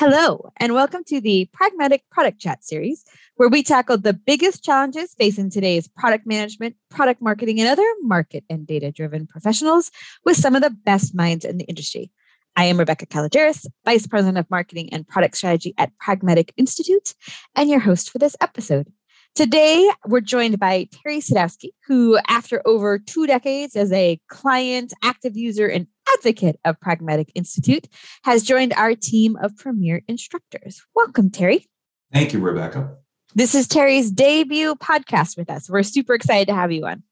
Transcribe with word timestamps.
Hello, 0.00 0.50
and 0.56 0.72
welcome 0.72 1.04
to 1.08 1.20
the 1.20 1.46
Pragmatic 1.52 2.08
Product 2.10 2.40
Chat 2.40 2.64
series, 2.64 3.04
where 3.36 3.50
we 3.50 3.62
tackle 3.62 3.98
the 3.98 4.14
biggest 4.14 4.64
challenges 4.64 5.12
facing 5.12 5.50
today's 5.50 5.88
product 5.88 6.26
management, 6.26 6.76
product 6.88 7.20
marketing, 7.20 7.60
and 7.60 7.68
other 7.68 7.84
market 8.00 8.42
and 8.48 8.66
data 8.66 8.90
driven 8.90 9.26
professionals 9.26 9.90
with 10.24 10.38
some 10.38 10.56
of 10.56 10.62
the 10.62 10.70
best 10.70 11.14
minds 11.14 11.44
in 11.44 11.58
the 11.58 11.66
industry. 11.66 12.10
I 12.56 12.64
am 12.64 12.78
Rebecca 12.78 13.04
Kalogeris, 13.04 13.66
Vice 13.84 14.06
President 14.06 14.38
of 14.38 14.48
Marketing 14.48 14.88
and 14.90 15.06
Product 15.06 15.36
Strategy 15.36 15.74
at 15.76 15.92
Pragmatic 15.98 16.54
Institute, 16.56 17.12
and 17.54 17.68
your 17.68 17.80
host 17.80 18.08
for 18.08 18.18
this 18.18 18.36
episode. 18.40 18.90
Today, 19.34 19.88
we're 20.06 20.22
joined 20.22 20.58
by 20.58 20.88
Terry 20.90 21.18
Sadowski, 21.18 21.72
who, 21.86 22.18
after 22.26 22.66
over 22.66 22.98
two 22.98 23.26
decades 23.26 23.76
as 23.76 23.92
a 23.92 24.18
client, 24.28 24.94
active 25.04 25.36
user, 25.36 25.66
and 25.66 25.86
advocate 26.14 26.58
of 26.64 26.80
Pragmatic 26.80 27.30
Institute, 27.34 27.86
has 28.24 28.42
joined 28.42 28.72
our 28.74 28.94
team 28.94 29.36
of 29.42 29.56
premier 29.56 30.02
instructors. 30.08 30.82
Welcome, 30.94 31.30
Terry. 31.30 31.68
Thank 32.12 32.32
you, 32.32 32.40
Rebecca. 32.40 32.96
This 33.34 33.54
is 33.54 33.68
Terry's 33.68 34.10
debut 34.10 34.74
podcast 34.74 35.36
with 35.36 35.50
us. 35.50 35.70
We're 35.70 35.84
super 35.84 36.14
excited 36.14 36.48
to 36.48 36.54
have 36.54 36.72
you 36.72 36.86
on. 36.86 37.04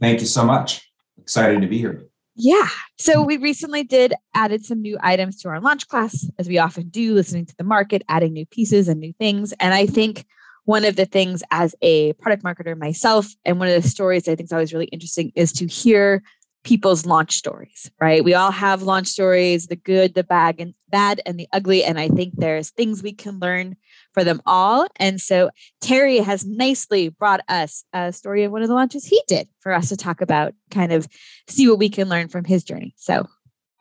Thank 0.00 0.20
you 0.20 0.26
so 0.26 0.44
much. 0.44 0.88
Excited 1.18 1.60
to 1.62 1.66
be 1.66 1.78
here. 1.78 2.04
Yeah. 2.36 2.68
So 2.98 3.22
we 3.22 3.36
recently 3.36 3.84
did 3.84 4.12
added 4.34 4.64
some 4.64 4.82
new 4.82 4.98
items 5.00 5.40
to 5.42 5.48
our 5.48 5.60
launch 5.60 5.86
class, 5.88 6.28
as 6.38 6.48
we 6.48 6.58
often 6.58 6.88
do, 6.88 7.14
listening 7.14 7.46
to 7.46 7.56
the 7.56 7.64
market, 7.64 8.02
adding 8.08 8.32
new 8.32 8.46
pieces 8.46 8.88
and 8.88 9.00
new 9.00 9.12
things. 9.14 9.52
And 9.60 9.72
I 9.72 9.86
think 9.86 10.26
one 10.64 10.84
of 10.84 10.96
the 10.96 11.04
things 11.04 11.42
as 11.50 11.74
a 11.82 12.12
product 12.14 12.42
marketer 12.42 12.76
myself, 12.76 13.28
and 13.44 13.58
one 13.58 13.68
of 13.68 13.80
the 13.80 13.88
stories 13.88 14.28
I 14.28 14.34
think 14.34 14.48
is 14.48 14.52
always 14.52 14.72
really 14.72 14.86
interesting 14.86 15.30
is 15.36 15.52
to 15.54 15.66
hear 15.66 16.22
people's 16.64 17.06
launch 17.06 17.36
stories, 17.36 17.90
right? 18.00 18.24
We 18.24 18.34
all 18.34 18.50
have 18.50 18.82
launch 18.82 19.06
stories, 19.06 19.68
the 19.68 19.76
good, 19.76 20.14
the 20.14 20.24
bad, 20.24 20.56
and 20.58 20.74
bad 20.88 21.20
and 21.24 21.38
the 21.38 21.46
ugly. 21.52 21.84
And 21.84 21.98
I 21.98 22.08
think 22.08 22.34
there's 22.36 22.70
things 22.70 23.02
we 23.02 23.12
can 23.12 23.38
learn 23.38 23.76
for 24.12 24.24
them 24.24 24.42
all. 24.46 24.86
And 24.96 25.20
so 25.20 25.50
Terry 25.80 26.18
has 26.18 26.44
nicely 26.44 27.10
brought 27.10 27.40
us 27.48 27.84
a 27.92 28.12
story 28.12 28.44
of 28.44 28.52
one 28.52 28.62
of 28.62 28.68
the 28.68 28.74
launches 28.74 29.04
he 29.04 29.22
did 29.28 29.48
for 29.60 29.72
us 29.72 29.90
to 29.90 29.96
talk 29.96 30.20
about, 30.20 30.54
kind 30.70 30.92
of 30.92 31.06
see 31.48 31.68
what 31.68 31.78
we 31.78 31.88
can 31.88 32.08
learn 32.08 32.28
from 32.28 32.44
his 32.44 32.64
journey. 32.64 32.94
So 32.96 33.28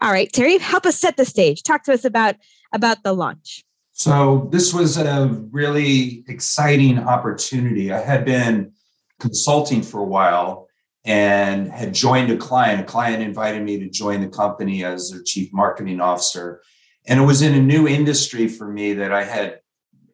all 0.03 0.11
right, 0.11 0.29
Terry, 0.33 0.57
help 0.57 0.85
us 0.85 0.99
set 0.99 1.15
the 1.15 1.23
stage. 1.23 1.63
Talk 1.63 1.83
to 1.85 1.93
us 1.93 2.03
about 2.03 2.35
about 2.73 3.03
the 3.03 3.13
launch. 3.13 3.63
So 3.93 4.49
this 4.51 4.73
was 4.73 4.97
a 4.97 5.27
really 5.51 6.25
exciting 6.27 6.99
opportunity. 6.99 7.93
I 7.93 8.01
had 8.01 8.25
been 8.25 8.73
consulting 9.19 9.81
for 9.81 10.01
a 10.01 10.05
while 10.05 10.62
and 11.05 11.69
had 11.69 11.93
joined 11.93 12.31
a 12.31 12.37
client. 12.37 12.81
A 12.81 12.85
client 12.85 13.21
invited 13.21 13.63
me 13.63 13.79
to 13.79 13.89
join 13.89 14.21
the 14.21 14.27
company 14.27 14.85
as 14.85 15.09
their 15.09 15.21
chief 15.21 15.51
marketing 15.53 15.99
officer. 15.99 16.61
And 17.07 17.19
it 17.19 17.23
was 17.23 17.41
in 17.41 17.55
a 17.55 17.61
new 17.61 17.87
industry 17.87 18.47
for 18.47 18.67
me 18.67 18.93
that 18.93 19.11
I 19.11 19.23
had 19.23 19.59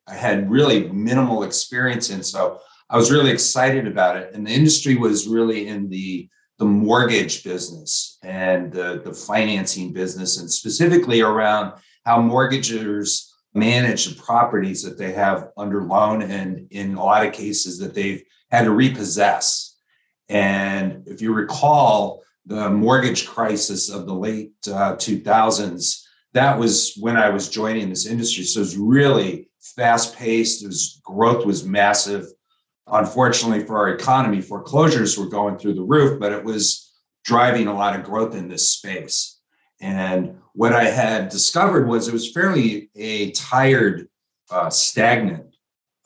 I 0.07 0.15
had 0.15 0.49
really 0.49 0.89
minimal 0.89 1.43
experience 1.43 2.09
in. 2.09 2.23
So 2.23 2.61
I 2.89 2.97
was 2.97 3.11
really 3.11 3.29
excited 3.29 3.85
about 3.85 4.17
it. 4.17 4.33
And 4.33 4.47
the 4.47 4.51
industry 4.51 4.95
was 4.95 5.27
really 5.27 5.67
in 5.67 5.89
the 5.89 6.27
the 6.57 6.65
mortgage 6.65 7.43
business 7.43 8.17
and 8.21 8.73
the, 8.73 9.01
the 9.05 9.13
financing 9.13 9.93
business, 9.93 10.39
and 10.39 10.51
specifically 10.51 11.21
around 11.21 11.73
how 12.03 12.21
mortgagers 12.21 13.33
manage 13.53 14.05
the 14.05 14.21
properties 14.21 14.83
that 14.83 14.97
they 14.97 15.13
have 15.13 15.49
under 15.57 15.83
loan 15.83 16.21
and 16.21 16.67
in 16.71 16.95
a 16.95 17.03
lot 17.03 17.25
of 17.25 17.33
cases 17.33 17.79
that 17.79 17.95
they've 17.95 18.21
had 18.51 18.65
to 18.65 18.71
repossess. 18.71 19.68
And 20.29 21.07
if 21.07 21.21
you 21.21 21.33
recall 21.33 22.21
the 22.45 22.69
mortgage 22.69 23.27
crisis 23.27 23.89
of 23.89 24.05
the 24.05 24.13
late 24.13 24.53
uh, 24.67 24.95
2000s, 24.95 26.03
that 26.33 26.57
was 26.57 26.95
when 26.99 27.17
I 27.17 27.29
was 27.29 27.49
joining 27.49 27.89
this 27.89 28.05
industry. 28.05 28.43
So 28.43 28.59
it 28.59 28.63
was 28.63 28.77
really 28.77 29.49
fast 29.75 30.15
paced. 30.15 30.65
Was, 30.65 31.01
growth 31.03 31.45
was 31.45 31.65
massive. 31.65 32.27
Unfortunately 32.87 33.65
for 33.65 33.77
our 33.77 33.89
economy, 33.89 34.41
foreclosures 34.41 35.17
were 35.17 35.29
going 35.29 35.57
through 35.57 35.75
the 35.75 35.83
roof, 35.83 36.19
but 36.19 36.31
it 36.31 36.43
was 36.43 36.91
driving 37.23 37.67
a 37.67 37.73
lot 37.73 37.95
of 37.95 38.05
growth 38.05 38.35
in 38.35 38.47
this 38.47 38.71
space. 38.71 39.39
And 39.81 40.35
what 40.53 40.73
I 40.73 40.85
had 40.85 41.29
discovered 41.29 41.87
was 41.87 42.07
it 42.07 42.13
was 42.13 42.31
fairly 42.31 42.89
a 42.95 43.31
tired, 43.31 44.07
uh, 44.51 44.69
stagnant 44.69 45.55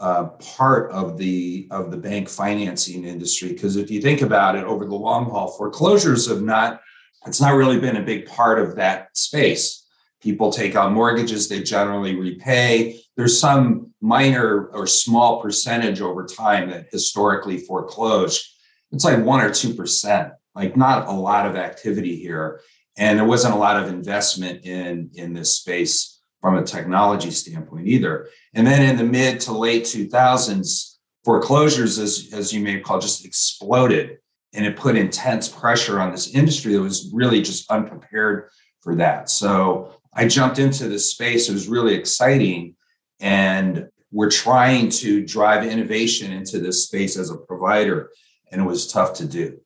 uh, 0.03 0.25
part 0.57 0.91
of 0.91 1.17
the 1.17 1.65
of 1.71 1.89
the 1.89 1.95
bank 1.95 2.27
financing 2.27 3.05
industry. 3.05 3.53
Because 3.53 3.77
if 3.77 3.89
you 3.89 4.01
think 4.01 4.21
about 4.21 4.57
it, 4.57 4.65
over 4.65 4.85
the 4.85 4.93
long 4.93 5.29
haul, 5.29 5.47
foreclosures 5.51 6.27
have 6.27 6.41
not 6.41 6.81
it's 7.25 7.39
not 7.39 7.55
really 7.55 7.79
been 7.79 7.95
a 7.95 8.03
big 8.03 8.25
part 8.25 8.59
of 8.59 8.75
that 8.75 9.15
space. 9.15 9.87
People 10.21 10.51
take 10.51 10.75
out 10.75 10.91
mortgages, 10.91 11.47
they 11.47 11.63
generally 11.63 12.15
repay. 12.15 12.99
There's 13.15 13.39
some 13.39 13.93
minor 14.01 14.65
or 14.73 14.87
small 14.87 15.41
percentage 15.41 16.01
over 16.01 16.25
time 16.25 16.69
that 16.71 16.87
historically 16.91 17.59
foreclosed. 17.59 18.43
It's 18.91 19.05
like 19.05 19.23
one 19.23 19.39
or 19.39 19.53
two 19.53 19.73
percent, 19.73 20.33
like 20.53 20.75
not 20.75 21.07
a 21.07 21.13
lot 21.13 21.45
of 21.45 21.55
activity 21.55 22.17
here 22.17 22.59
and 22.97 23.17
there 23.17 23.25
wasn't 23.25 23.53
a 23.53 23.57
lot 23.57 23.81
of 23.81 23.89
investment 23.89 24.65
in 24.65 25.09
in 25.15 25.33
this 25.33 25.57
space 25.57 26.12
from 26.43 26.57
a 26.57 26.63
technology 26.63 27.31
standpoint 27.31 27.87
either. 27.87 28.27
And 28.53 28.67
then 28.67 28.81
in 28.81 28.97
the 28.97 29.05
mid 29.05 29.39
to 29.41 29.53
late 29.53 29.83
2000s 29.83 30.97
foreclosures 31.23 31.97
as, 31.97 32.31
as 32.33 32.51
you 32.51 32.61
may 32.61 32.81
call 32.81 32.99
just 32.99 33.23
exploded 33.23 34.17
and 34.51 34.65
it 34.65 34.75
put 34.75 34.97
intense 34.97 35.47
pressure 35.47 36.01
on 36.01 36.11
this 36.11 36.35
industry 36.35 36.73
that 36.73 36.81
was 36.81 37.09
really 37.13 37.41
just 37.41 37.71
unprepared 37.71 38.49
for 38.81 38.93
that. 38.95 39.29
So 39.29 39.93
i 40.13 40.27
jumped 40.27 40.59
into 40.59 40.89
this 40.89 41.09
space. 41.09 41.47
It 41.47 41.53
was 41.53 41.69
really 41.69 41.95
exciting. 41.95 42.75
And 43.21 43.87
we're 44.11 44.29
trying 44.29 44.89
to 44.89 45.25
drive 45.25 45.65
innovation 45.65 46.33
into 46.33 46.59
this 46.59 46.83
space 46.83 47.17
as 47.17 47.29
a 47.29 47.37
provider 47.37 48.09
and 48.51 48.61
it 48.61 48.65
was 48.65 48.91
tough 48.91 49.13
to 49.13 49.25
do. 49.25 49.61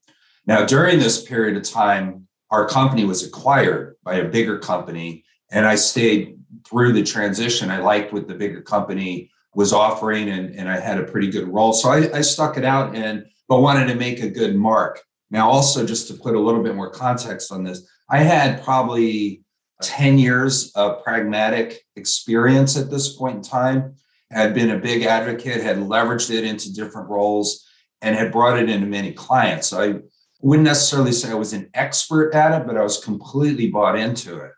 Now 0.46 0.64
during 0.64 1.00
this 1.00 1.26
period 1.26 1.58
of 1.58 1.64
time 1.64 2.28
our 2.52 2.68
company 2.68 3.04
was 3.04 3.26
acquired 3.26 3.96
by 4.04 4.18
a 4.18 4.30
bigger 4.30 4.60
company 4.60 5.24
and 5.50 5.66
i 5.66 5.74
stayed 5.74 6.37
through 6.66 6.94
the 6.94 7.04
transition 7.04 7.70
i 7.70 7.80
liked 7.80 8.14
what 8.14 8.28
the 8.28 8.36
bigger 8.36 8.62
company 8.62 9.30
was 9.56 9.74
offering 9.74 10.30
and, 10.30 10.56
and 10.56 10.70
i 10.70 10.80
had 10.80 11.00
a 11.00 11.04
pretty 11.04 11.30
good 11.30 11.48
role. 11.48 11.74
So 11.74 11.90
I, 11.90 12.18
I 12.18 12.22
stuck 12.22 12.58
it 12.58 12.66
out 12.66 12.96
and 12.96 13.26
but 13.50 13.62
wanted 13.62 13.88
to 13.88 13.96
make 13.96 14.20
a 14.22 14.30
good 14.30 14.56
mark. 14.58 15.02
Now 15.32 15.50
also 15.50 15.86
just 15.86 16.10
to 16.10 16.14
put 16.16 16.36
a 16.36 16.40
little 16.40 16.62
bit 16.62 16.76
more 16.76 16.90
context 16.90 17.52
on 17.52 17.64
this 17.64 17.88
i 18.10 18.20
had 18.20 18.64
probably 18.64 19.44
10 19.82 20.18
years 20.18 20.72
of 20.74 21.04
pragmatic 21.04 21.86
experience 21.96 22.78
at 22.78 22.90
this 22.90 23.16
point 23.16 23.38
in 23.38 23.42
time 23.42 23.96
had 24.32 24.54
been 24.54 24.72
a 24.72 24.78
big 24.78 25.04
advocate 25.04 25.62
had 25.62 25.78
leveraged 25.78 26.32
it 26.32 26.44
into 26.44 26.74
different 26.74 27.10
roles 27.10 27.66
and 28.02 28.16
had 28.16 28.32
brought 28.32 28.60
it 28.60 28.70
into 28.70 28.86
many 28.86 29.12
clients. 29.12 29.68
So 29.68 29.82
i 29.82 30.00
wouldn't 30.40 30.68
necessarily 30.68 31.12
say 31.12 31.32
I 31.32 31.36
was 31.36 31.54
an 31.54 31.70
expert 31.74 32.34
at 32.36 32.62
it, 32.62 32.68
but 32.68 32.78
I 32.78 32.84
was 32.84 33.04
completely 33.04 33.70
bought 33.70 33.98
into 33.98 34.38
it. 34.38 34.52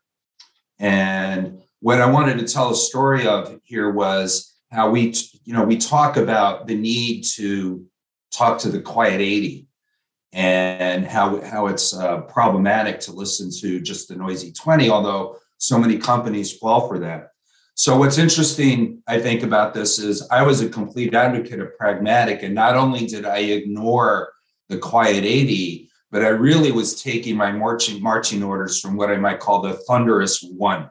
And 0.78 1.59
what 1.82 2.02
I 2.02 2.10
wanted 2.10 2.40
to 2.40 2.52
tell 2.52 2.72
a 2.72 2.76
story 2.76 3.28
of 3.28 3.60
here 3.64 3.92
was 3.92 4.56
how 4.72 4.90
we, 4.90 5.14
you 5.46 5.54
know, 5.54 5.64
we 5.64 5.78
talk 5.78 6.18
about 6.18 6.68
the 6.68 6.76
need 6.76 7.24
to 7.36 7.86
talk 8.32 8.60
to 8.60 8.70
the 8.70 8.82
quiet 8.82 9.22
80 9.22 9.68
and 10.34 11.06
how, 11.06 11.42
how 11.42 11.68
it's 11.68 11.94
uh, 11.94 12.22
problematic 12.22 13.00
to 13.02 13.12
listen 13.12 13.50
to 13.62 13.80
just 13.80 14.10
the 14.10 14.16
noisy 14.16 14.52
20, 14.52 14.90
although 14.90 15.38
so 15.58 15.80
many 15.80 15.98
companies 15.98 16.54
fall 16.54 16.88
for 16.88 17.00
that. 17.00 17.30
So, 17.74 17.98
what's 17.98 18.18
interesting, 18.18 19.02
I 19.08 19.20
think, 19.22 19.42
about 19.42 19.74
this 19.74 20.00
is 20.00 20.28
I 20.30 20.44
was 20.44 20.60
a 20.60 20.68
complete 20.68 21.16
advocate 21.16 21.62
of 21.62 21.78
pragmatic, 21.78 22.44
and 22.44 22.54
not 22.54 22.76
only 22.76 23.06
did 23.06 23.26
I 23.26 23.38
ignore 23.38 24.34
the 24.68 24.78
quiet 24.78 25.24
80, 25.24 25.90
but 26.12 26.22
I 26.22 26.28
really 26.28 26.74
was 26.74 27.02
taking 27.02 27.38
my 27.38 27.54
marching 27.54 28.04
marching 28.04 28.44
orders 28.44 28.82
from 28.82 28.98
what 28.98 29.10
I 29.10 29.16
might 29.16 29.40
call 29.40 29.62
the 29.62 29.76
thunderous 29.88 30.46
1%. 30.46 30.90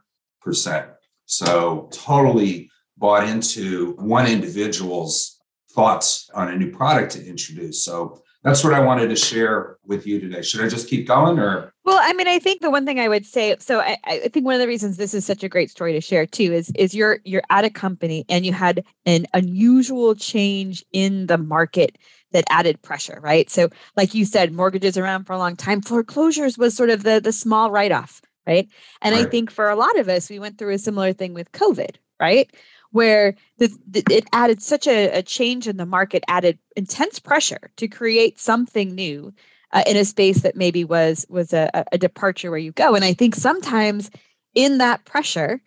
So 1.30 1.88
totally 1.92 2.70
bought 2.96 3.28
into 3.28 3.92
one 3.96 4.26
individual's 4.26 5.38
thoughts 5.72 6.30
on 6.34 6.48
a 6.48 6.56
new 6.56 6.70
product 6.70 7.12
to 7.12 7.26
introduce. 7.26 7.84
So 7.84 8.22
that's 8.42 8.64
what 8.64 8.72
I 8.72 8.80
wanted 8.80 9.08
to 9.08 9.16
share 9.16 9.76
with 9.84 10.06
you 10.06 10.20
today. 10.20 10.42
Should 10.42 10.64
I 10.64 10.68
just 10.68 10.88
keep 10.88 11.06
going 11.06 11.38
or? 11.38 11.72
Well, 11.84 11.98
I 12.00 12.12
mean, 12.12 12.28
I 12.28 12.38
think 12.38 12.60
the 12.60 12.70
one 12.70 12.86
thing 12.86 13.00
I 13.00 13.08
would 13.08 13.26
say, 13.26 13.56
so 13.58 13.80
I, 13.80 13.96
I, 14.04 14.28
think 14.28 14.46
one 14.46 14.54
of 14.54 14.60
the 14.60 14.66
reasons 14.66 14.96
this 14.96 15.14
is 15.14 15.26
such 15.26 15.42
a 15.42 15.48
great 15.48 15.70
story 15.70 15.92
to 15.92 16.00
share 16.00 16.26
too 16.26 16.52
is 16.52 16.70
is 16.74 16.94
you're 16.94 17.18
you're 17.24 17.42
at 17.50 17.64
a 17.64 17.70
company 17.70 18.24
and 18.28 18.46
you 18.46 18.52
had 18.52 18.84
an 19.06 19.26
unusual 19.34 20.14
change 20.14 20.84
in 20.92 21.26
the 21.26 21.38
market 21.38 21.98
that 22.32 22.44
added 22.50 22.80
pressure, 22.82 23.18
right? 23.22 23.50
So, 23.50 23.70
like 23.96 24.14
you 24.14 24.24
said, 24.24 24.52
mortgages 24.52 24.96
around 24.96 25.24
for 25.24 25.32
a 25.32 25.38
long 25.38 25.56
time. 25.56 25.80
Foreclosures 25.80 26.58
was 26.58 26.76
sort 26.76 26.90
of 26.90 27.02
the 27.02 27.20
the 27.20 27.32
small 27.32 27.70
write 27.70 27.92
off, 27.92 28.20
right? 28.48 28.68
And 29.02 29.14
right. 29.14 29.26
I 29.26 29.30
think 29.30 29.50
for 29.50 29.68
a 29.68 29.76
lot 29.76 29.98
of 29.98 30.08
us, 30.08 30.30
we 30.30 30.38
went 30.38 30.58
through 30.58 30.74
a 30.74 30.78
similar 30.78 31.12
thing 31.12 31.34
with 31.34 31.52
COVID, 31.52 31.96
right? 32.18 32.50
Where 32.90 33.34
the, 33.58 33.68
the, 33.86 34.02
it 34.10 34.24
added 34.32 34.62
such 34.62 34.86
a, 34.86 35.18
a, 35.18 35.22
change 35.22 35.68
in 35.68 35.76
the 35.76 35.84
market, 35.84 36.24
added 36.26 36.58
intense 36.74 37.18
pressure 37.18 37.70
to 37.76 37.86
create 37.86 38.40
something 38.40 38.94
new 38.94 39.34
uh, 39.72 39.82
in 39.86 39.98
a 39.98 40.04
space 40.06 40.40
that 40.40 40.56
maybe 40.56 40.82
was 40.82 41.26
was 41.28 41.52
a, 41.52 41.84
a 41.92 41.98
departure 41.98 42.50
where 42.50 42.58
you 42.58 42.72
go. 42.72 42.94
And 42.94 43.04
I 43.04 43.12
think 43.12 43.34
sometimes 43.34 44.10
in 44.54 44.78
that 44.78 45.04
pressure, 45.04 45.60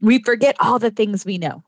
we 0.00 0.20
forget 0.20 0.56
all 0.58 0.80
the 0.80 0.90
things 0.90 1.24
we 1.24 1.38
know 1.38 1.62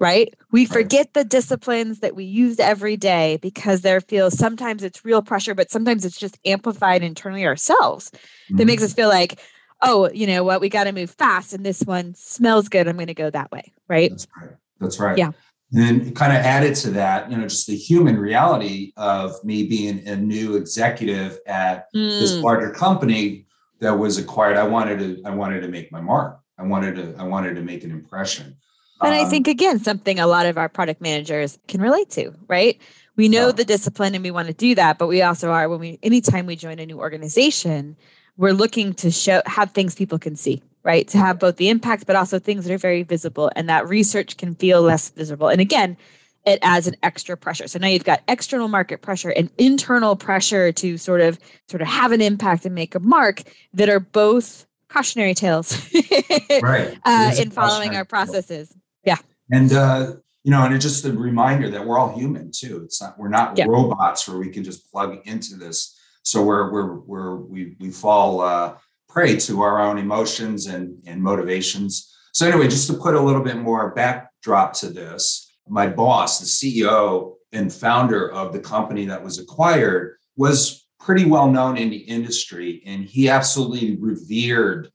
right? 0.00 0.32
We 0.52 0.64
forget 0.64 1.12
the 1.12 1.24
disciplines 1.24 2.00
that 2.00 2.14
we 2.14 2.24
use 2.24 2.60
every 2.60 2.96
day 2.96 3.38
because 3.42 3.80
there 3.80 4.00
feels 4.00 4.38
sometimes 4.38 4.84
it's 4.84 5.04
real 5.04 5.22
pressure, 5.22 5.54
but 5.54 5.70
sometimes 5.70 6.04
it's 6.04 6.18
just 6.18 6.38
amplified 6.44 7.02
internally 7.02 7.44
ourselves 7.44 8.10
mm-hmm. 8.10 8.58
that 8.58 8.66
makes 8.66 8.82
us 8.82 8.94
feel 8.94 9.08
like, 9.08 9.40
oh, 9.82 10.10
you 10.12 10.26
know 10.26 10.44
what, 10.44 10.60
we 10.60 10.68
got 10.68 10.84
to 10.84 10.92
move 10.92 11.10
fast 11.10 11.52
and 11.52 11.64
this 11.64 11.82
one 11.82 12.14
smells 12.14 12.68
good. 12.68 12.88
I'm 12.88 12.96
going 12.96 13.06
to 13.08 13.14
go 13.14 13.30
that 13.30 13.50
way, 13.52 13.72
right? 13.88 14.10
That's 14.10 14.26
right. 14.40 14.50
That's 14.80 14.98
right. 14.98 15.18
Yeah. 15.18 15.32
And 15.72 15.82
then 15.82 16.14
kind 16.14 16.32
of 16.32 16.38
added 16.38 16.74
to 16.76 16.90
that, 16.92 17.30
you 17.30 17.36
know, 17.36 17.44
just 17.44 17.66
the 17.66 17.76
human 17.76 18.18
reality 18.18 18.92
of 18.96 19.32
me 19.44 19.66
being 19.66 20.06
a 20.08 20.16
new 20.16 20.56
executive 20.56 21.38
at 21.46 21.92
mm. 21.94 22.20
this 22.20 22.34
larger 22.36 22.70
company 22.70 23.44
that 23.80 23.92
was 23.92 24.18
acquired. 24.18 24.56
I 24.56 24.64
wanted 24.64 24.98
to, 25.00 25.22
I 25.24 25.30
wanted 25.30 25.60
to 25.60 25.68
make 25.68 25.92
my 25.92 26.00
mark. 26.00 26.40
I 26.58 26.62
wanted 26.62 26.96
to, 26.96 27.14
I 27.18 27.24
wanted 27.24 27.54
to 27.56 27.62
make 27.62 27.84
an 27.84 27.90
impression. 27.90 28.56
And 29.00 29.14
um, 29.14 29.26
I 29.26 29.28
think, 29.28 29.46
again, 29.46 29.78
something 29.78 30.18
a 30.18 30.26
lot 30.26 30.46
of 30.46 30.58
our 30.58 30.68
product 30.68 31.00
managers 31.00 31.58
can 31.68 31.80
relate 31.80 32.10
to, 32.10 32.32
right? 32.48 32.80
We 33.14 33.28
know 33.28 33.46
yeah. 33.46 33.52
the 33.52 33.64
discipline 33.64 34.14
and 34.14 34.24
we 34.24 34.30
want 34.30 34.48
to 34.48 34.54
do 34.54 34.74
that, 34.74 34.98
but 34.98 35.06
we 35.06 35.22
also 35.22 35.50
are, 35.50 35.68
when 35.68 35.80
we, 35.80 35.98
anytime 36.02 36.46
we 36.46 36.56
join 36.56 36.78
a 36.78 36.86
new 36.86 36.98
organization, 36.98 37.96
we're 38.38 38.54
looking 38.54 38.94
to 38.94 39.10
show, 39.10 39.42
have 39.44 39.72
things 39.72 39.94
people 39.94 40.18
can 40.18 40.36
see, 40.36 40.62
right? 40.84 41.06
To 41.08 41.18
have 41.18 41.38
both 41.38 41.56
the 41.56 41.68
impact, 41.68 42.06
but 42.06 42.16
also 42.16 42.38
things 42.38 42.64
that 42.64 42.72
are 42.72 42.78
very 42.78 43.02
visible 43.02 43.50
and 43.54 43.68
that 43.68 43.86
research 43.86 44.38
can 44.38 44.54
feel 44.54 44.80
less 44.80 45.10
visible. 45.10 45.48
And 45.48 45.60
again, 45.60 45.98
it 46.46 46.60
adds 46.62 46.86
an 46.86 46.94
extra 47.02 47.36
pressure. 47.36 47.66
So 47.66 47.78
now 47.78 47.88
you've 47.88 48.04
got 48.04 48.22
external 48.28 48.68
market 48.68 49.02
pressure 49.02 49.30
and 49.30 49.50
internal 49.58 50.16
pressure 50.16 50.72
to 50.72 50.96
sort 50.96 51.20
of 51.20 51.38
sort 51.68 51.82
of 51.82 51.88
have 51.88 52.12
an 52.12 52.22
impact 52.22 52.64
and 52.64 52.74
make 52.74 52.94
a 52.94 53.00
mark 53.00 53.42
that 53.74 53.88
are 53.88 54.00
both 54.00 54.66
cautionary 54.88 55.34
tales 55.34 55.76
right. 56.62 56.96
uh, 57.04 57.34
in 57.38 57.50
following 57.50 57.96
our 57.96 58.04
processes. 58.04 58.74
Yeah. 59.04 59.16
And 59.50 59.72
uh, 59.72 60.14
you 60.44 60.52
know, 60.52 60.64
and 60.64 60.74
it's 60.74 60.84
just 60.84 61.04
a 61.04 61.12
reminder 61.12 61.68
that 61.70 61.84
we're 61.84 61.98
all 61.98 62.16
human 62.16 62.52
too. 62.52 62.82
It's 62.84 63.02
not 63.02 63.18
we're 63.18 63.28
not 63.28 63.58
yeah. 63.58 63.66
robots 63.68 64.28
where 64.28 64.38
we 64.38 64.48
can 64.48 64.64
just 64.64 64.90
plug 64.90 65.18
into 65.26 65.56
this. 65.56 65.97
So 66.28 66.42
we're 66.42 66.70
we're 66.70 66.98
we're 66.98 67.36
we 67.36 67.74
we 67.80 67.90
fall 67.90 68.42
uh, 68.42 68.74
prey 69.08 69.38
to 69.38 69.62
our 69.62 69.80
own 69.80 69.96
emotions 69.96 70.66
and 70.66 71.02
and 71.06 71.22
motivations. 71.22 72.14
So 72.34 72.46
anyway, 72.46 72.68
just 72.68 72.86
to 72.88 72.98
put 72.98 73.14
a 73.14 73.20
little 73.20 73.42
bit 73.42 73.56
more 73.56 73.94
backdrop 73.94 74.74
to 74.74 74.90
this, 74.90 75.50
my 75.66 75.86
boss, 75.86 76.38
the 76.38 76.44
CEO 76.84 77.36
and 77.52 77.72
founder 77.72 78.30
of 78.30 78.52
the 78.52 78.60
company 78.60 79.06
that 79.06 79.24
was 79.24 79.38
acquired, 79.38 80.18
was 80.36 80.86
pretty 81.00 81.24
well 81.24 81.50
known 81.50 81.78
in 81.78 81.88
the 81.88 81.96
industry, 81.96 82.82
and 82.84 83.06
he 83.06 83.30
absolutely 83.30 83.96
revered 83.96 84.90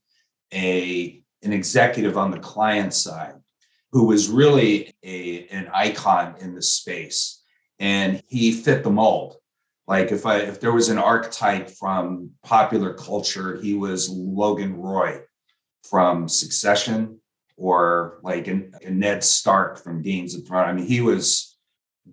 a 0.52 1.20
an 1.42 1.52
executive 1.52 2.16
on 2.16 2.30
the 2.30 2.38
client 2.38 2.94
side 2.94 3.34
who 3.90 4.06
was 4.06 4.28
really 4.28 4.94
a, 5.02 5.48
an 5.48 5.68
icon 5.74 6.36
in 6.38 6.54
the 6.54 6.62
space. 6.62 7.42
And 7.80 8.22
he 8.28 8.52
fit 8.52 8.84
the 8.84 8.90
mold. 8.90 9.38
Like 9.86 10.12
if 10.12 10.24
I 10.24 10.38
if 10.38 10.60
there 10.60 10.72
was 10.72 10.88
an 10.88 10.98
archetype 10.98 11.70
from 11.70 12.30
popular 12.42 12.94
culture, 12.94 13.60
he 13.60 13.74
was 13.74 14.08
Logan 14.08 14.76
Roy 14.76 15.20
from 15.82 16.28
Succession, 16.28 17.20
or 17.56 18.18
like 18.22 18.48
a, 18.48 18.62
a 18.82 18.90
Ned 18.90 19.22
Stark 19.22 19.82
from 19.82 20.02
Games 20.02 20.34
of 20.34 20.46
Thrones. 20.46 20.68
I 20.68 20.72
mean, 20.72 20.86
he 20.86 21.02
was 21.02 21.56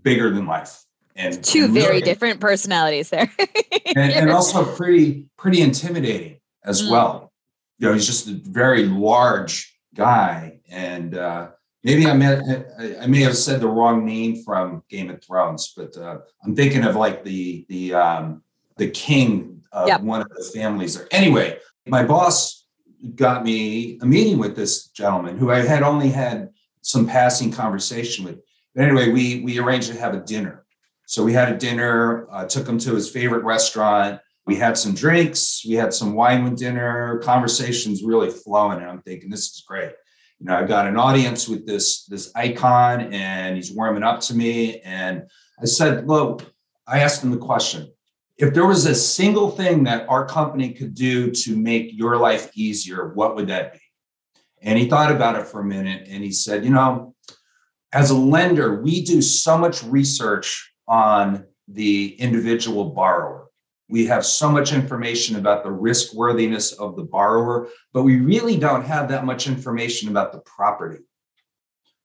bigger 0.04 0.30
than 0.32 0.46
life. 0.46 0.84
And 1.16 1.44
two 1.44 1.68
very 1.68 2.02
different 2.02 2.40
personalities 2.40 3.10
there. 3.10 3.32
and, 3.96 4.12
and, 4.12 4.30
also 4.32 4.64
pretty 4.76 5.28
pretty 5.38 5.62
intimidating 5.62 6.40
as 6.64 6.82
mm. 6.82 6.92
well. 6.92 7.32
You 7.80 7.88
know, 7.88 7.94
he's 7.94 8.06
just 8.06 8.28
a 8.28 8.34
very 8.34 8.86
large 8.86 9.74
guy, 9.94 10.60
and 10.70 11.18
uh, 11.18 11.50
Maybe 11.84 12.06
I 12.06 12.14
may 12.14 12.64
I 13.02 13.08
may 13.08 13.22
have 13.22 13.36
said 13.36 13.60
the 13.60 13.68
wrong 13.68 14.06
name 14.06 14.44
from 14.44 14.84
Game 14.88 15.10
of 15.10 15.24
Thrones, 15.24 15.74
but 15.76 15.98
uh, 15.98 16.20
I'm 16.44 16.56
thinking 16.56 16.84
of 16.84 16.96
like 16.96 17.24
the 17.24 17.66
the 17.70 17.96
um, 17.96 18.44
the 18.78 18.90
king 18.92 19.64
of 19.72 19.88
yep. 19.88 20.02
one 20.02 20.22
of 20.22 20.30
the 20.30 20.44
families. 20.54 20.96
There. 20.96 21.08
Anyway, 21.12 21.58
my 21.88 22.04
boss 22.04 22.68
got 23.16 23.44
me 23.44 23.98
a 24.02 24.06
meeting 24.06 24.38
with 24.38 24.56
this 24.56 24.90
gentleman 24.90 25.38
who 25.38 25.50
I 25.50 25.62
had 25.62 25.82
only 25.82 26.10
had 26.10 26.50
some 26.82 27.08
passing 27.08 27.52
conversation 27.52 28.26
with. 28.26 28.40
But 28.76 28.84
anyway, 28.84 29.10
we 29.10 29.42
we 29.42 29.58
arranged 29.58 29.92
to 29.92 30.00
have 30.00 30.14
a 30.14 30.20
dinner. 30.20 30.66
So 31.08 31.24
we 31.24 31.34
had 31.34 31.52
a 31.52 31.58
dinner. 31.58 32.28
Uh, 32.32 32.46
took 32.46 32.68
him 32.68 32.78
to 32.80 32.94
his 32.94 33.10
favorite 33.10 33.44
restaurant. 33.44 34.22
We 34.46 34.56
had 34.56 34.78
some 34.78 34.94
drinks. 34.94 35.64
We 35.68 35.76
had 35.76 35.96
some 35.96 36.14
wine 36.14 36.44
with 36.44 36.60
dinner. 36.60 37.18
Conversations 37.24 38.04
really 38.04 38.30
flowing, 38.30 38.78
and 38.82 38.88
I'm 38.88 39.02
thinking 39.02 39.32
this 39.32 39.50
is 39.50 39.64
great 39.68 39.94
you 40.42 40.48
know, 40.48 40.56
I've 40.56 40.68
got 40.68 40.88
an 40.88 40.98
audience 40.98 41.48
with 41.48 41.68
this 41.68 42.06
this 42.06 42.32
icon, 42.36 43.14
and 43.14 43.56
he's 43.56 43.72
warming 43.72 44.02
up 44.02 44.22
to 44.22 44.34
me. 44.34 44.80
And 44.80 45.24
I 45.62 45.66
said, 45.66 46.08
look, 46.08 46.52
I 46.88 47.00
asked 47.02 47.24
him 47.24 47.30
the 47.30 47.38
question: 47.38 47.94
if 48.38 48.52
there 48.56 48.66
was 48.66 48.88
a 48.88 48.96
single 48.96 49.52
thing 49.52 49.84
that 49.84 50.10
our 50.10 50.26
company 50.26 50.74
could 50.74 50.96
do 50.96 51.30
to 51.30 51.56
make 51.56 51.92
your 51.94 52.18
life 52.18 52.50
easier, 52.56 53.14
what 53.14 53.36
would 53.36 53.48
that 53.50 53.74
be? 53.74 53.80
And 54.64 54.80
he 54.80 54.90
thought 54.90 55.12
about 55.12 55.36
it 55.36 55.46
for 55.46 55.62
a 55.62 55.66
minute, 55.66 56.08
and 56.10 56.24
he 56.24 56.32
said, 56.32 56.64
you 56.66 56.72
know, 56.72 57.14
as 57.94 58.10
a 58.10 58.18
lender, 58.18 58.82
we 58.82 59.04
do 59.04 59.22
so 59.22 59.60
much 59.60 59.84
research 59.84 60.74
on 60.88 61.46
the 61.68 62.16
individual 62.20 62.86
borrower. 62.86 63.51
We 63.92 64.06
have 64.06 64.26
so 64.26 64.50
much 64.50 64.72
information 64.72 65.36
about 65.36 65.66
the 65.66 65.72
risk 65.72 66.14
worthiness 66.14 66.72
of 66.72 66.96
the 66.96 67.04
borrower, 67.04 67.68
but 67.92 68.04
we 68.04 68.22
really 68.22 68.56
don't 68.56 68.86
have 68.86 69.10
that 69.10 69.26
much 69.26 69.48
information 69.48 70.08
about 70.08 70.32
the 70.32 70.40
property. 70.40 71.04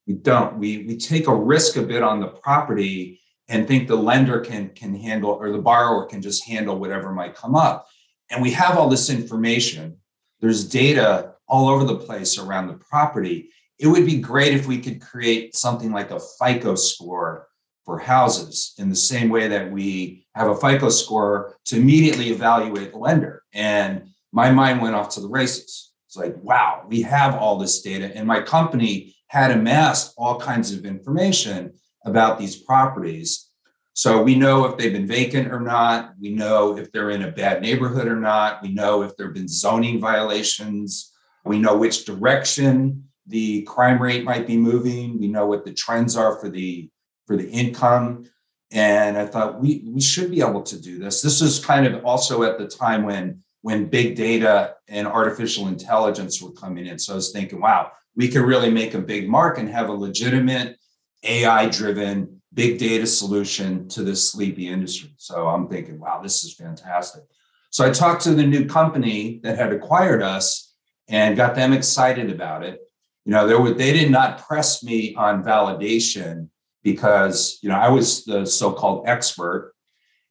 We 0.05 0.15
don't. 0.15 0.57
We, 0.57 0.85
we 0.85 0.97
take 0.97 1.27
a 1.27 1.35
risk 1.35 1.77
a 1.77 1.81
bit 1.81 2.03
on 2.03 2.19
the 2.19 2.27
property 2.27 3.21
and 3.47 3.65
think 3.65 3.87
the 3.87 3.95
lender 3.95 4.41
can, 4.41 4.69
can 4.69 4.93
handle 4.95 5.31
or 5.31 5.53
the 5.53 5.61
borrower 5.61 6.05
can 6.05 6.21
just 6.21 6.45
handle 6.45 6.77
whatever 6.77 7.13
might 7.13 7.35
come 7.35 7.55
up. 7.55 7.87
And 8.29 8.41
we 8.41 8.51
have 8.51 8.77
all 8.77 8.89
this 8.89 9.09
information. 9.09 9.95
There's 10.41 10.67
data 10.67 11.35
all 11.47 11.69
over 11.69 11.85
the 11.85 11.95
place 11.95 12.37
around 12.37 12.67
the 12.67 12.73
property. 12.73 13.49
It 13.79 13.87
would 13.87 14.05
be 14.05 14.19
great 14.19 14.53
if 14.53 14.67
we 14.67 14.79
could 14.79 14.99
create 14.99 15.55
something 15.55 15.93
like 15.93 16.11
a 16.11 16.19
FICO 16.19 16.75
score 16.75 17.47
for 17.87 17.97
houses 17.97 18.73
in 18.79 18.89
the 18.89 18.95
same 18.95 19.29
way 19.29 19.47
that 19.47 19.71
we 19.71 20.27
have 20.35 20.49
a 20.49 20.55
FICO 20.55 20.89
score 20.89 21.55
to 21.63 21.77
immediately 21.77 22.31
evaluate 22.31 22.91
the 22.91 22.97
lender. 22.97 23.43
And 23.53 24.09
my 24.33 24.51
mind 24.51 24.81
went 24.81 24.93
off 24.93 25.07
to 25.11 25.21
the 25.21 25.29
races. 25.29 25.93
It's 26.05 26.17
like, 26.17 26.35
wow, 26.43 26.83
we 26.85 27.01
have 27.03 27.35
all 27.35 27.57
this 27.57 27.81
data. 27.81 28.13
And 28.13 28.27
my 28.27 28.41
company 28.41 29.15
had 29.27 29.51
amassed 29.51 30.13
all 30.17 30.37
kinds 30.37 30.73
of 30.73 30.85
information 30.85 31.75
about 32.03 32.37
these 32.37 32.57
properties. 32.57 33.49
So 33.93 34.21
we 34.21 34.35
know 34.35 34.65
if 34.65 34.75
they've 34.75 34.91
been 34.91 35.07
vacant 35.07 35.53
or 35.53 35.61
not. 35.61 36.11
We 36.19 36.35
know 36.35 36.77
if 36.77 36.91
they're 36.91 37.11
in 37.11 37.23
a 37.23 37.31
bad 37.31 37.61
neighborhood 37.61 38.07
or 38.09 38.17
not. 38.17 38.61
We 38.61 38.73
know 38.73 39.03
if 39.03 39.15
there 39.15 39.27
have 39.27 39.33
been 39.33 39.47
zoning 39.47 40.01
violations. 40.01 41.13
We 41.45 41.57
know 41.57 41.77
which 41.77 42.03
direction 42.03 43.05
the 43.27 43.61
crime 43.61 44.01
rate 44.01 44.25
might 44.25 44.45
be 44.45 44.57
moving. 44.57 45.17
We 45.17 45.29
know 45.29 45.45
what 45.45 45.63
the 45.63 45.73
trends 45.73 46.17
are 46.17 46.37
for 46.37 46.49
the 46.49 46.89
for 47.27 47.35
the 47.35 47.49
income. 47.49 48.25
And 48.71 49.17
I 49.17 49.25
thought 49.25 49.61
we 49.61 49.83
we 49.85 50.01
should 50.01 50.31
be 50.31 50.41
able 50.41 50.63
to 50.63 50.81
do 50.81 50.97
this. 50.97 51.21
This 51.21 51.41
is 51.41 51.63
kind 51.63 51.85
of 51.85 52.03
also 52.03 52.43
at 52.43 52.57
the 52.57 52.67
time 52.67 53.03
when 53.03 53.43
when 53.61 53.85
big 53.85 54.15
data 54.15 54.75
and 54.87 55.07
artificial 55.07 55.67
intelligence 55.67 56.41
were 56.41 56.51
coming 56.51 56.87
in. 56.87 56.97
So 56.97 57.13
I 57.13 57.15
was 57.15 57.31
thinking, 57.31 57.61
wow, 57.61 57.91
we 58.15 58.27
could 58.27 58.43
really 58.43 58.71
make 58.71 58.93
a 58.93 58.99
big 58.99 59.29
mark 59.29 59.57
and 59.57 59.69
have 59.69 59.89
a 59.89 59.93
legitimate 59.93 60.77
AI 61.23 61.67
driven 61.67 62.41
big 62.53 62.79
data 62.79 63.05
solution 63.05 63.87
to 63.89 64.03
this 64.03 64.31
sleepy 64.31 64.67
industry. 64.67 65.11
So 65.17 65.47
I'm 65.47 65.67
thinking, 65.67 65.99
wow, 65.99 66.21
this 66.21 66.43
is 66.43 66.53
fantastic. 66.53 67.23
So 67.69 67.85
I 67.85 67.91
talked 67.91 68.23
to 68.23 68.33
the 68.33 68.45
new 68.45 68.65
company 68.65 69.39
that 69.43 69.57
had 69.57 69.71
acquired 69.71 70.23
us 70.23 70.73
and 71.07 71.37
got 71.37 71.55
them 71.55 71.73
excited 71.73 72.31
about 72.31 72.63
it. 72.63 72.79
You 73.25 73.33
know, 73.33 73.47
there 73.47 73.61
were, 73.61 73.73
they 73.73 73.93
did 73.93 74.09
not 74.09 74.39
press 74.47 74.83
me 74.83 75.13
on 75.15 75.43
validation 75.43 76.49
because 76.83 77.59
you 77.61 77.69
know 77.69 77.75
I 77.75 77.89
was 77.89 78.25
the 78.25 78.45
so-called 78.45 79.07
expert, 79.07 79.73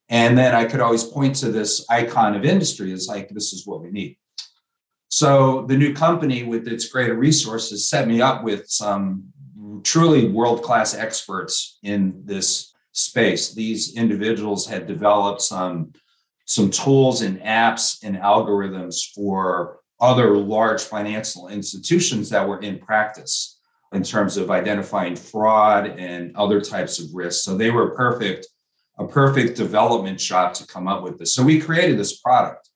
and 0.08 0.36
then 0.36 0.54
I 0.54 0.64
could 0.64 0.80
always 0.80 1.04
point 1.04 1.36
to 1.36 1.50
this 1.50 1.84
icon 1.90 2.34
of 2.34 2.44
industry 2.44 2.92
as 2.92 3.08
like 3.08 3.28
this 3.28 3.52
is 3.52 3.66
what 3.66 3.82
we 3.82 3.90
need. 3.90 4.16
So 5.08 5.64
the 5.66 5.76
new 5.76 5.94
company, 5.94 6.42
with 6.42 6.66
its 6.66 6.88
greater 6.88 7.14
resources, 7.14 7.88
set 7.88 8.08
me 8.08 8.20
up 8.20 8.42
with 8.42 8.68
some 8.68 9.32
truly 9.82 10.28
world-class 10.28 10.94
experts 10.94 11.78
in 11.82 12.22
this 12.24 12.74
space. 12.92 13.52
These 13.54 13.96
individuals 13.96 14.66
had 14.66 14.86
developed 14.86 15.42
some 15.42 15.92
some 16.46 16.70
tools 16.70 17.22
and 17.22 17.40
apps 17.40 18.04
and 18.04 18.16
algorithms 18.16 19.12
for 19.12 19.80
other 20.00 20.36
large 20.36 20.80
financial 20.80 21.48
institutions 21.48 22.30
that 22.30 22.46
were 22.48 22.60
in 22.60 22.78
practice 22.78 23.55
in 23.92 24.02
terms 24.02 24.36
of 24.36 24.50
identifying 24.50 25.16
fraud 25.16 25.86
and 25.86 26.34
other 26.36 26.60
types 26.60 26.98
of 26.98 27.06
risks. 27.14 27.44
So 27.44 27.56
they 27.56 27.70
were 27.70 27.94
perfect, 27.94 28.46
a 28.98 29.06
perfect 29.06 29.56
development 29.56 30.20
shop 30.20 30.54
to 30.54 30.66
come 30.66 30.88
up 30.88 31.02
with 31.02 31.18
this. 31.18 31.34
So 31.34 31.42
we 31.42 31.60
created 31.60 31.98
this 31.98 32.18
product 32.18 32.70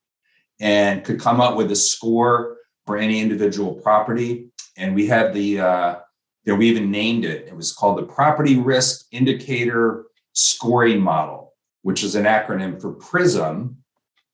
and 0.61 1.05
could 1.05 1.21
come 1.21 1.41
up 1.41 1.57
with 1.57 1.71
a 1.73 1.77
score 1.77 2.59
for 2.87 2.97
any 2.97 3.21
individual 3.21 3.75
property. 3.75 4.47
and 4.77 4.95
we 4.95 5.07
had 5.07 5.35
the 5.35 5.61
uh, 5.61 5.97
we 6.47 6.69
even 6.69 6.91
named 6.91 7.25
it. 7.25 7.47
It 7.47 7.55
was 7.55 7.73
called 7.73 7.99
the 7.99 8.03
Property 8.03 8.57
Risk 8.57 9.07
Indicator 9.13 10.07
Scoring 10.33 11.01
Model, 11.01 11.55
which 11.83 12.03
is 12.03 12.15
an 12.15 12.25
acronym 12.25 12.81
for 12.81 12.93
PRISM, 12.93 13.77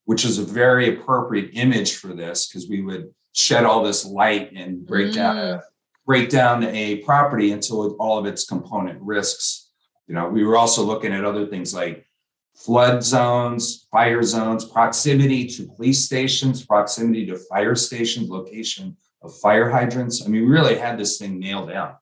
which 0.05 0.25
is 0.25 0.39
a 0.39 0.43
very 0.43 0.89
appropriate 0.89 1.51
image 1.53 1.95
for 1.97 2.13
this 2.13 2.47
because 2.47 2.67
we 2.69 2.81
would 2.81 3.13
shed 3.33 3.65
all 3.65 3.83
this 3.83 4.05
light 4.05 4.51
and 4.55 4.85
break 4.85 5.11
mm. 5.11 5.15
down 5.15 5.37
a 5.37 5.61
break 6.07 6.29
down 6.29 6.63
a 6.63 6.97
property 6.99 7.51
into 7.51 7.75
all 7.99 8.17
of 8.17 8.25
its 8.25 8.45
component 8.45 8.99
risks. 9.01 9.69
You 10.07 10.15
know, 10.15 10.29
we 10.29 10.45
were 10.45 10.57
also 10.57 10.81
looking 10.81 11.13
at 11.13 11.25
other 11.25 11.45
things 11.45 11.73
like 11.73 12.07
flood 12.55 13.03
zones, 13.03 13.87
fire 13.91 14.23
zones, 14.23 14.63
proximity 14.65 15.45
to 15.47 15.67
police 15.75 16.05
stations, 16.05 16.65
proximity 16.65 17.25
to 17.27 17.37
fire 17.37 17.75
stations, 17.75 18.29
location 18.29 18.95
of 19.21 19.37
fire 19.37 19.69
hydrants. 19.69 20.25
I 20.25 20.29
mean, 20.29 20.43
we 20.43 20.47
really 20.47 20.77
had 20.77 20.97
this 20.97 21.17
thing 21.17 21.39
nailed 21.39 21.69
down. 21.69 21.95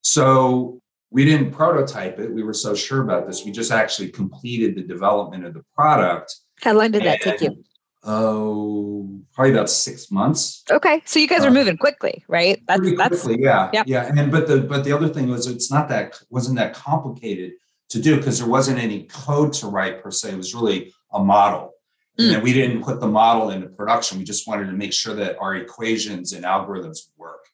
So 0.00 0.80
we 1.10 1.26
didn't 1.26 1.52
prototype 1.52 2.18
it. 2.18 2.32
We 2.32 2.42
were 2.42 2.54
so 2.54 2.74
sure 2.74 3.02
about 3.02 3.26
this. 3.26 3.44
We 3.44 3.52
just 3.52 3.70
actually 3.70 4.08
completed 4.08 4.76
the 4.76 4.82
development 4.82 5.44
of 5.44 5.52
the 5.52 5.62
product. 5.74 6.34
How 6.62 6.72
long 6.72 6.90
did 6.90 7.04
that 7.04 7.20
take 7.20 7.42
you? 7.42 7.62
Oh, 8.06 9.20
probably 9.34 9.52
about 9.52 9.68
six 9.68 10.12
months. 10.12 10.62
Okay, 10.70 11.02
so 11.04 11.18
you 11.18 11.26
guys 11.26 11.44
are 11.44 11.48
uh, 11.48 11.52
moving 11.52 11.76
quickly, 11.76 12.24
right? 12.28 12.62
That's 12.68 12.80
pretty 12.80 12.96
quickly, 12.96 13.36
that's, 13.36 13.42
yeah, 13.42 13.70
yep. 13.72 13.86
yeah. 13.88 14.12
And 14.16 14.30
but 14.30 14.46
the 14.46 14.60
but 14.60 14.84
the 14.84 14.92
other 14.92 15.08
thing 15.08 15.28
was 15.28 15.48
it's 15.48 15.72
not 15.72 15.88
that 15.88 16.18
wasn't 16.30 16.56
that 16.56 16.72
complicated 16.72 17.54
to 17.88 18.00
do 18.00 18.16
because 18.16 18.38
there 18.38 18.48
wasn't 18.48 18.78
any 18.78 19.04
code 19.04 19.52
to 19.54 19.66
write 19.66 20.02
per 20.02 20.10
se. 20.10 20.32
It 20.32 20.36
was 20.36 20.54
really 20.54 20.94
a 21.12 21.22
model. 21.22 21.72
Mm. 22.18 22.34
And 22.34 22.42
we 22.42 22.52
didn't 22.52 22.82
put 22.82 23.00
the 23.00 23.08
model 23.08 23.50
into 23.50 23.68
production. 23.68 24.18
We 24.18 24.24
just 24.24 24.48
wanted 24.48 24.66
to 24.66 24.72
make 24.72 24.92
sure 24.92 25.14
that 25.14 25.36
our 25.38 25.54
equations 25.56 26.32
and 26.32 26.44
algorithms 26.44 27.10
work 27.16 27.44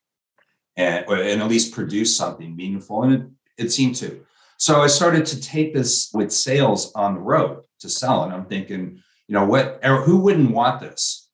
and, 0.76 1.04
and 1.06 1.42
at 1.42 1.48
least 1.48 1.74
produce 1.74 2.16
something 2.16 2.54
meaningful. 2.54 3.02
And 3.02 3.12
it, 3.12 3.64
it 3.64 3.72
seemed 3.72 3.96
to. 3.96 4.24
So 4.58 4.80
I 4.80 4.86
started 4.86 5.26
to 5.26 5.40
take 5.40 5.74
this 5.74 6.10
with 6.14 6.32
sales 6.32 6.92
on 6.94 7.14
the 7.14 7.20
road 7.20 7.62
to 7.80 7.88
sell. 7.88 8.22
And 8.22 8.32
I'm 8.32 8.46
thinking, 8.46 9.02
you 9.32 9.38
know, 9.38 9.46
what 9.46 9.82
who 9.82 10.18
wouldn't 10.18 10.50
want 10.50 10.82
this? 10.82 11.30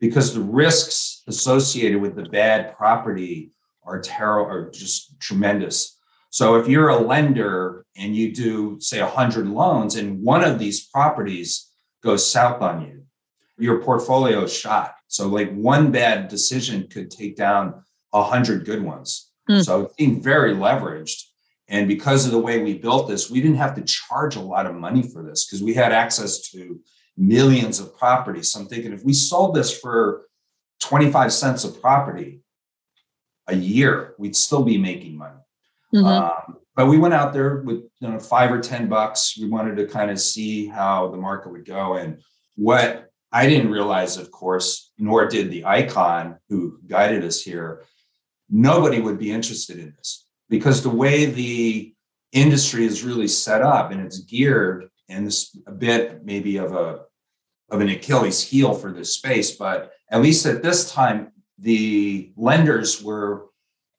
Because 0.00 0.34
the 0.34 0.40
risks 0.40 1.22
associated 1.28 2.00
with 2.00 2.16
the 2.16 2.24
bad 2.24 2.76
property 2.76 3.52
are 3.84 4.00
terrible, 4.00 4.50
are 4.50 4.68
just 4.68 5.20
tremendous. 5.20 5.96
So 6.30 6.56
if 6.56 6.66
you're 6.66 6.88
a 6.88 6.98
lender 6.98 7.86
and 7.96 8.16
you 8.16 8.34
do, 8.34 8.78
say, 8.80 9.00
100 9.00 9.46
loans 9.46 9.94
and 9.94 10.20
one 10.24 10.42
of 10.42 10.58
these 10.58 10.88
properties 10.88 11.70
goes 12.02 12.28
south 12.28 12.62
on 12.62 12.82
you, 12.82 13.04
your 13.58 13.80
portfolio 13.80 14.42
is 14.42 14.52
shot. 14.52 14.96
So, 15.06 15.28
like 15.28 15.54
one 15.54 15.92
bad 15.92 16.26
decision 16.26 16.88
could 16.88 17.12
take 17.12 17.36
down 17.36 17.80
100 18.10 18.64
good 18.64 18.82
ones. 18.82 19.30
Mm. 19.48 19.64
So, 19.64 19.82
it's 19.82 19.94
being 19.94 20.20
very 20.20 20.52
leveraged. 20.52 21.22
And 21.68 21.86
because 21.86 22.26
of 22.26 22.32
the 22.32 22.40
way 22.40 22.60
we 22.60 22.76
built 22.76 23.06
this, 23.06 23.30
we 23.30 23.40
didn't 23.40 23.58
have 23.58 23.76
to 23.76 23.82
charge 23.82 24.34
a 24.34 24.40
lot 24.40 24.66
of 24.66 24.74
money 24.74 25.04
for 25.04 25.22
this 25.22 25.46
because 25.46 25.62
we 25.62 25.74
had 25.74 25.92
access 25.92 26.50
to 26.50 26.80
millions 27.16 27.80
of 27.80 27.96
properties. 27.96 28.52
So, 28.52 28.60
I'm 28.60 28.66
thinking 28.66 28.92
if 28.92 29.04
we 29.04 29.12
sold 29.12 29.54
this 29.54 29.76
for 29.78 30.26
25 30.80 31.32
cents 31.32 31.64
a 31.64 31.70
property 31.70 32.42
a 33.46 33.56
year, 33.56 34.14
we'd 34.18 34.36
still 34.36 34.62
be 34.62 34.78
making 34.78 35.16
money. 35.16 35.40
Mm-hmm. 35.94 36.04
Um, 36.04 36.58
but 36.74 36.86
we 36.86 36.98
went 36.98 37.14
out 37.14 37.32
there 37.32 37.62
with 37.62 37.84
you 38.00 38.08
know 38.08 38.18
five 38.18 38.52
or 38.52 38.60
ten 38.60 38.88
bucks. 38.88 39.36
We 39.40 39.48
wanted 39.48 39.76
to 39.76 39.86
kind 39.86 40.10
of 40.10 40.20
see 40.20 40.66
how 40.66 41.08
the 41.08 41.16
market 41.16 41.50
would 41.50 41.64
go, 41.64 41.94
and 41.94 42.20
what 42.54 43.10
I 43.32 43.46
didn't 43.46 43.70
realize, 43.70 44.18
of 44.18 44.30
course, 44.30 44.92
nor 44.98 45.26
did 45.26 45.50
the 45.50 45.64
icon 45.64 46.38
who 46.48 46.78
guided 46.86 47.24
us 47.24 47.40
here. 47.40 47.84
Nobody 48.50 49.00
would 49.00 49.18
be 49.18 49.32
interested 49.32 49.78
in 49.78 49.94
this 49.96 50.26
because 50.48 50.82
the 50.82 50.90
way 50.90 51.24
the 51.26 51.94
industry 52.32 52.84
is 52.84 53.02
really 53.02 53.26
set 53.26 53.62
up 53.62 53.90
and 53.90 54.00
it's 54.00 54.20
geared, 54.20 54.88
and 55.08 55.26
this 55.26 55.56
a 55.66 55.72
bit 55.72 56.24
maybe 56.24 56.58
of 56.58 56.74
a 56.74 57.05
of 57.70 57.80
an 57.80 57.88
Achilles 57.88 58.42
heel 58.42 58.74
for 58.74 58.92
this 58.92 59.14
space, 59.14 59.56
but 59.56 59.92
at 60.10 60.22
least 60.22 60.46
at 60.46 60.62
this 60.62 60.92
time, 60.92 61.32
the 61.58 62.32
lenders 62.36 63.02
were 63.02 63.46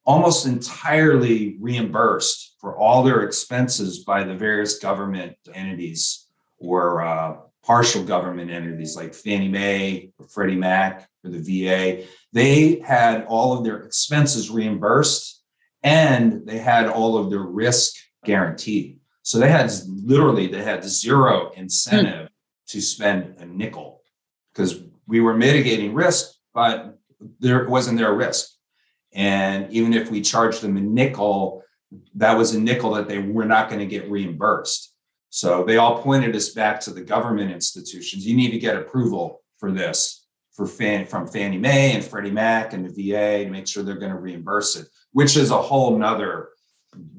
almost 0.06 0.46
entirely 0.46 1.56
reimbursed 1.60 2.56
for 2.58 2.76
all 2.78 3.02
their 3.02 3.22
expenses 3.22 4.04
by 4.04 4.24
the 4.24 4.34
various 4.34 4.78
government 4.78 5.36
entities 5.52 6.28
or 6.58 7.02
uh, 7.02 7.36
partial 7.62 8.02
government 8.02 8.50
entities 8.50 8.96
like 8.96 9.12
Fannie 9.12 9.48
Mae 9.48 10.10
or 10.18 10.26
Freddie 10.26 10.56
Mac 10.56 11.06
or 11.22 11.30
the 11.30 11.38
VA. 11.38 12.04
They 12.32 12.78
had 12.78 13.26
all 13.26 13.56
of 13.56 13.64
their 13.64 13.82
expenses 13.82 14.48
reimbursed 14.48 15.42
and 15.82 16.46
they 16.46 16.58
had 16.58 16.88
all 16.88 17.18
of 17.18 17.30
their 17.30 17.42
risk 17.42 17.94
guaranteed. 18.24 18.98
So 19.22 19.38
they 19.38 19.50
had 19.50 19.70
literally 19.86 20.46
they 20.46 20.62
had 20.62 20.82
zero 20.84 21.50
incentive. 21.54 22.27
To 22.68 22.80
spend 22.80 23.36
a 23.38 23.46
nickel 23.46 24.02
because 24.52 24.82
we 25.06 25.20
were 25.20 25.36
mitigating 25.36 25.94
risk, 25.94 26.32
but 26.54 26.98
there 27.40 27.68
wasn't 27.68 27.98
their 27.98 28.14
risk. 28.14 28.50
And 29.12 29.72
even 29.72 29.94
if 29.94 30.10
we 30.10 30.20
charged 30.20 30.62
them 30.62 30.76
a 30.76 30.80
nickel, 30.80 31.62
that 32.14 32.36
was 32.36 32.54
a 32.54 32.60
nickel 32.60 32.92
that 32.92 33.08
they 33.08 33.18
were 33.18 33.46
not 33.46 33.68
going 33.68 33.80
to 33.80 33.86
get 33.86 34.10
reimbursed. 34.10 34.94
So 35.30 35.64
they 35.64 35.76
all 35.76 36.02
pointed 36.02 36.34
us 36.36 36.50
back 36.50 36.80
to 36.80 36.90
the 36.90 37.02
government 37.02 37.50
institutions. 37.50 38.26
You 38.26 38.36
need 38.36 38.50
to 38.50 38.58
get 38.58 38.76
approval 38.76 39.42
for 39.58 39.72
this 39.72 40.26
for 40.52 40.66
Fan, 40.66 41.06
from 41.06 41.26
Fannie 41.26 41.58
Mae 41.58 41.94
and 41.94 42.04
Freddie 42.04 42.32
Mac 42.32 42.72
and 42.72 42.84
the 42.84 42.90
VA 43.12 43.44
to 43.44 43.50
make 43.50 43.66
sure 43.66 43.82
they're 43.82 43.94
going 43.94 44.12
to 44.12 44.18
reimburse 44.18 44.76
it, 44.76 44.88
which 45.12 45.36
is 45.36 45.50
a 45.50 45.62
whole 45.62 45.96
nother 45.96 46.48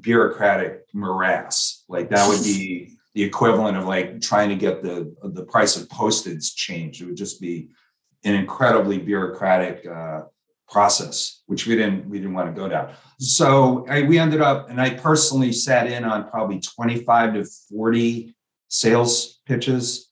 bureaucratic 0.01 0.81
morass. 0.93 1.85
Like 1.87 2.09
that 2.09 2.27
would 2.27 2.43
be 2.43 2.97
the 3.19 3.25
equivalent 3.25 3.75
of 3.75 3.85
like 3.85 4.21
trying 4.21 4.47
to 4.47 4.55
get 4.55 4.81
the 4.81 5.13
the 5.21 5.43
price 5.43 5.75
of 5.75 5.89
postage 5.89 6.55
changed. 6.55 7.01
It 7.01 7.05
would 7.05 7.17
just 7.17 7.41
be 7.41 7.67
an 8.23 8.33
incredibly 8.33 8.97
bureaucratic 8.97 9.85
uh, 9.85 10.21
process, 10.69 11.41
which 11.47 11.67
we 11.67 11.75
didn't 11.75 12.07
we 12.09 12.19
didn't 12.19 12.33
want 12.33 12.47
to 12.47 12.57
go 12.57 12.69
down. 12.69 12.93
So 13.19 13.85
I, 13.89 14.03
we 14.03 14.17
ended 14.17 14.39
up, 14.39 14.69
and 14.69 14.79
I 14.79 14.91
personally 14.91 15.51
sat 15.51 15.87
in 15.87 16.05
on 16.05 16.29
probably 16.29 16.61
25 16.61 17.33
to 17.33 17.45
40 17.69 18.33
sales 18.69 19.41
pitches, 19.45 20.09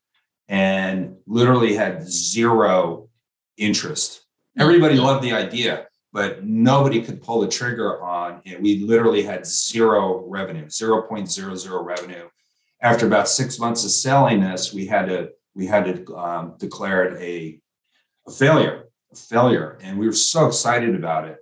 and 0.49 1.15
literally 1.27 1.75
had 1.75 2.03
zero 2.03 3.07
interest. 3.55 4.25
Everybody 4.59 4.95
mm-hmm. 4.95 5.05
loved 5.05 5.23
the 5.23 5.31
idea, 5.31 5.87
but 6.11 6.43
nobody 6.43 7.01
could 7.01 7.23
pull 7.23 7.39
the 7.39 7.47
trigger 7.47 8.03
on 8.03 8.41
it. 8.43 8.61
We 8.61 8.79
literally 8.79 9.23
had 9.23 9.47
zero 9.47 10.25
revenue, 10.27 10.65
0.00 10.65 11.85
revenue. 11.85 12.27
After 12.87 13.05
about 13.05 13.27
six 13.27 13.59
months 13.59 13.83
of 13.83 13.91
selling 13.91 14.39
this, 14.39 14.73
we 14.73 14.85
had 14.85 15.07
to 15.07 15.31
we 15.53 15.65
had 15.65 15.83
to 16.05 16.15
um, 16.15 16.55
declare 16.57 17.03
it 17.03 17.21
a, 17.21 17.59
a 18.27 18.31
failure 18.31 18.85
failure. 19.15 19.77
And 19.81 19.97
we 19.97 20.07
were 20.07 20.13
so 20.13 20.47
excited 20.47 20.95
about 20.95 21.27
it. 21.27 21.37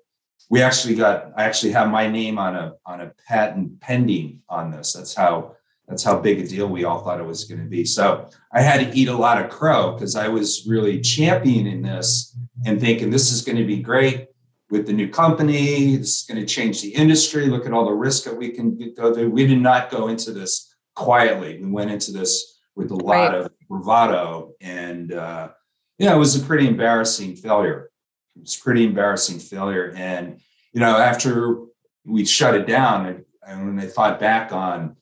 We 0.50 0.62
actually 0.62 0.96
got 0.96 1.32
i 1.38 1.44
actually 1.44 1.74
have 1.74 1.90
my 1.90 2.08
name 2.08 2.40
on 2.40 2.56
a 2.56 2.74
on 2.86 3.02
a 3.02 3.12
patent 3.28 3.80
pending 3.80 4.42
on 4.50 4.72
this. 4.72 4.94
That's 4.94 5.14
how 5.14 5.56
that's 5.88 6.04
how 6.04 6.20
big 6.20 6.40
a 6.40 6.48
deal 6.48 6.68
we 6.68 6.84
all 6.84 7.04
thought 7.04 7.20
it 7.20 7.26
was 7.26 7.44
going 7.44 7.62
to 7.62 7.70
be. 7.70 7.86
So 7.86 8.28
i 8.52 8.62
had 8.62 8.80
to 8.80 8.98
eat 8.98 9.08
a 9.08 9.18
lot 9.26 9.40
of 9.44 9.52
crow 9.52 9.94
because 9.94 10.16
i 10.16 10.28
was 10.28 10.66
really 10.68 11.00
championing 11.02 11.82
this 11.84 12.36
and 12.66 12.80
thinking 12.80 13.10
this 13.10 13.32
is 13.32 13.44
going 13.44 13.58
to 13.58 13.66
be 13.66 13.82
great 13.82 14.30
with 14.72 14.88
the 14.88 14.94
new 14.94 15.10
company. 15.10 15.96
This 15.96 16.22
is 16.22 16.26
going 16.28 16.40
to 16.40 16.54
change 16.56 16.82
the 16.82 16.90
industry. 16.90 17.48
Look 17.48 17.68
at 17.68 17.74
all 17.74 17.86
the 17.86 17.94
risk 17.94 18.24
that 18.24 18.36
we 18.36 18.50
can 18.50 18.94
go 18.96 19.14
through. 19.14 19.30
We 19.30 19.46
did 19.46 19.62
not 19.62 19.92
go 19.92 20.08
into 20.08 20.32
this 20.32 20.75
quietly 20.96 21.60
we 21.62 21.70
went 21.70 21.92
into 21.92 22.12
this 22.12 22.60
with 22.76 22.92
a 22.92 22.96
lot 22.96 23.32
right. 23.32 23.34
of 23.36 23.52
bravado 23.70 24.54
and 24.62 25.14
uh, 25.14 25.50
yeah, 25.98 26.14
it 26.14 26.20
was 26.20 26.36
a 26.36 26.46
pretty 26.46 26.68
embarrassing 26.68 27.36
failure. 27.36 27.90
It 28.36 28.42
was 28.42 28.58
pretty 28.58 28.86
embarrassing 28.86 29.40
failure. 29.40 29.94
And, 29.96 30.42
you 30.74 30.82
know, 30.82 30.98
after 30.98 31.60
we 32.06 32.26
shut 32.26 32.56
it 32.56 32.68
down, 32.68 33.24
and 33.48 33.66
when 33.66 33.80
I 33.80 33.88
thought 33.88 34.20
back 34.20 34.52
on 34.52 34.98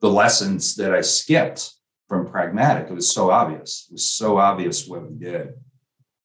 the 0.00 0.10
lessons 0.10 0.76
that 0.76 0.94
I 0.94 1.00
skipped 1.00 1.72
from 2.08 2.26
pragmatic, 2.26 2.90
it 2.90 2.94
was 2.94 3.12
so 3.12 3.30
obvious. 3.30 3.86
It 3.88 3.94
was 3.94 4.10
so 4.10 4.36
obvious 4.36 4.86
what 4.86 5.08
we 5.08 5.16
did. 5.16 5.54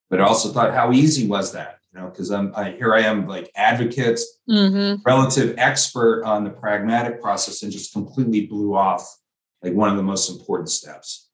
But 0.10 0.20
I 0.20 0.26
also 0.26 0.50
thought, 0.50 0.74
how 0.74 0.92
easy 0.92 1.28
was 1.28 1.54
that? 1.54 1.80
You 1.96 2.02
know, 2.02 2.10
because 2.10 2.30
I'm 2.30 2.52
I, 2.56 2.72
here 2.72 2.94
I 2.94 3.02
am 3.02 3.26
like 3.26 3.50
advocates, 3.56 4.40
mm-hmm. 4.50 5.02
relative 5.06 5.56
expert 5.58 6.26
on 6.26 6.44
the 6.44 6.50
pragmatic 6.50 7.22
process, 7.22 7.64
and 7.64 7.72
just 7.72 7.94
completely 7.94 8.48
blew 8.48 8.76
off 8.76 9.18
like 9.64 9.74
one 9.74 9.90
of 9.90 9.96
the 9.96 10.04
most 10.04 10.30
important 10.30 10.70
steps. 10.70 11.30